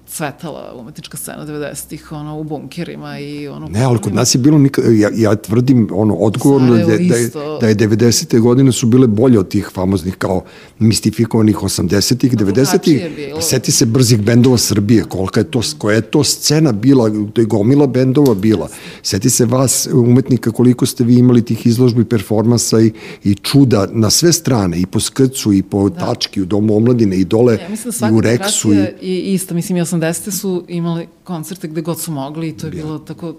[0.07, 3.67] cvetala umetnička scena 90-ih, ono, u bunkerima i ono...
[3.67, 7.15] Ne, ali kod nas je bilo nikad, ja, ja tvrdim ono odgovorno da, Sarajevo da,
[7.15, 7.30] je,
[7.61, 8.39] da je 90.
[8.39, 10.43] godine su bile bolje od tih famoznih kao
[10.80, 12.53] mistifikovanih 80-ih, Ma, 90-ih.
[12.53, 13.36] drugačije je bilo.
[13.36, 17.41] Pa seti se brzih bendova Srbije, kolika je to, koja je to scena bila, to
[17.41, 18.69] je gomila bendova bila.
[19.01, 22.91] Seti se vas, umetnika, koliko ste vi imali tih izložbi, performansa i,
[23.23, 26.05] i čuda na sve strane, i po skrcu, i po da.
[26.05, 28.73] tački, u Domu omladine, i dole, Ja mislim da i u Reksu.
[28.73, 29.53] I, generacija je ista.
[29.53, 30.32] Mislim, i 80.
[30.32, 33.36] su imali koncerte gde god su mogli i to je bilo tako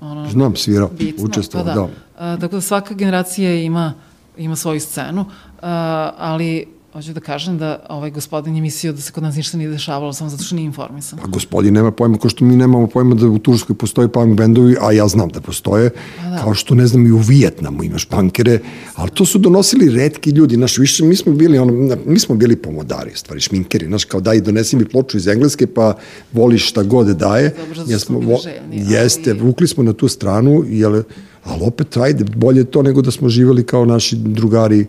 [0.00, 1.24] ono, Znam, svirao, bitno.
[1.24, 1.88] učestvovao, pa da.
[2.32, 3.94] A, tako da svaka generacija ima,
[4.38, 5.24] ima svoju scenu,
[5.62, 9.56] a, ali hoću da kažem da ovaj gospodin je mislio da se kod nas ništa
[9.56, 11.18] nije dešavalo samo zato što nije informisan.
[11.18, 14.76] Pa gospodin nema pojma, kao što mi nemamo pojma da u Turskoj postoje punk bendovi,
[14.80, 15.90] a ja znam da postoje,
[16.22, 16.38] da.
[16.42, 18.58] kao što ne znam i u Vijetnamu imaš punkere,
[18.94, 22.56] ali to su donosili redki ljudi, naš više, mi smo bili, ono, mi smo bili
[22.56, 25.94] pomodari, stvari, šminkeri, znaš, kao daj, donesi mi ploču iz Engleske, pa
[26.32, 27.54] voliš šta god daje.
[27.58, 31.02] Dobro, Ja smo bili željni, jeste, ali- vukli smo na tu stranu, jel,
[31.44, 34.86] ali opet, ajde, bolje je to nego da smo živeli kao naši drugari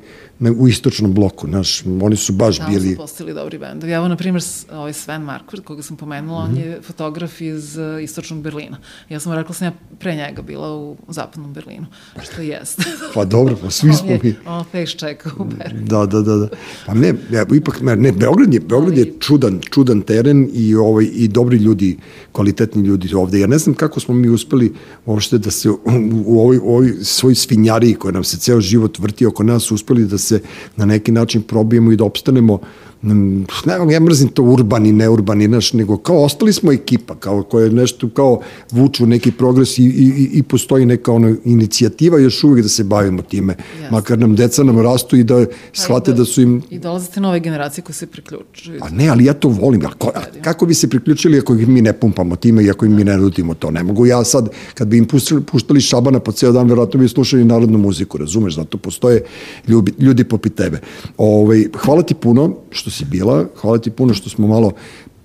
[0.58, 2.92] u istočnom bloku, naš, oni su baš Tamo bili...
[2.92, 3.92] su postali dobri bendovi.
[3.92, 6.54] Evo, na primjer, ovaj Sven Markvart, koga sam pomenula, Mhm.
[6.54, 8.78] on je fotograf iz uh, istočnog Berlina.
[9.10, 11.86] Ja sam rekla da sam ja pre njega bila u zapadnom Berlinu,
[12.24, 12.84] što jeste.
[13.14, 14.36] Pa dobro, pa svi smo mi...
[14.46, 15.86] on face čeka u Berlinu.
[15.88, 16.48] Da, da, da, da.
[16.86, 21.10] Pa ne, ja, ipak, ne, ne, Beograd je, Beograd je čudan, čudan teren i, ovaj,
[21.14, 21.98] i dobri ljudi,
[22.32, 23.40] kvalitetni ljudi ovde.
[23.40, 24.74] Ja ne znam kako smo mi uspeli
[25.06, 25.80] uopšte da se u,
[26.26, 30.06] u ovoj, u ovoj svoj svinjariji koja nam se ceo život vrti oko nas, uspeli
[30.06, 30.42] da se
[30.76, 32.60] na neki način probijemo i da opstanemo
[33.06, 37.66] ne znam, ja mrzim to urbani, neurbani, naš, nego kao ostali smo ekipa, kao koja
[37.66, 38.39] je nešto kao
[38.72, 43.22] vuču neki progres i, i, i postoji neka ono inicijativa još uvijek da se bavimo
[43.22, 43.97] time, Jasno.
[43.97, 47.84] makar nam deca nam rastu i da shvate da su im I dolazite nove generacije
[47.84, 48.80] koje se priključuju.
[48.82, 49.86] A ne, ali ja to volim.
[49.86, 52.86] A ko, a kako bi se priključili ako ih mi ne pumpamo time i ako
[52.86, 53.72] im mi ne nudimo to?
[53.72, 57.08] Ne mogu ja sad, kad bi im puštali, puštali šabana po ceo dan, verovatno bi
[57.08, 58.56] slušali narodnu muziku, razumeš?
[58.56, 59.24] Zato postoje
[59.68, 60.80] ljudi, ljudi popit tebe.
[61.18, 64.72] Ove, hvala ti puno što si bila, hvala ti puno što smo malo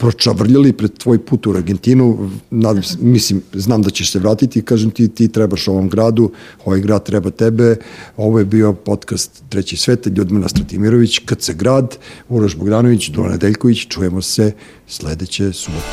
[0.00, 4.90] pročavrljali pred tvoj put u Argentinu, nadam se, mislim, znam da ćeš se vratiti, kažem
[4.90, 6.30] ti, ti trebaš ovom gradu,
[6.64, 7.76] ovaj grad treba tebe,
[8.16, 11.96] ovo je bio podcast Treći svet, Ljudmila Stratimirović, KC Grad,
[12.28, 14.52] Uroš Bogdanović, Dona Nedeljković, čujemo se
[14.88, 15.84] sledeće subote.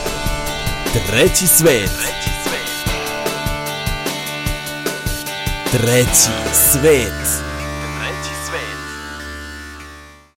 [0.94, 1.92] Treći svet.
[5.72, 7.47] Treći svet.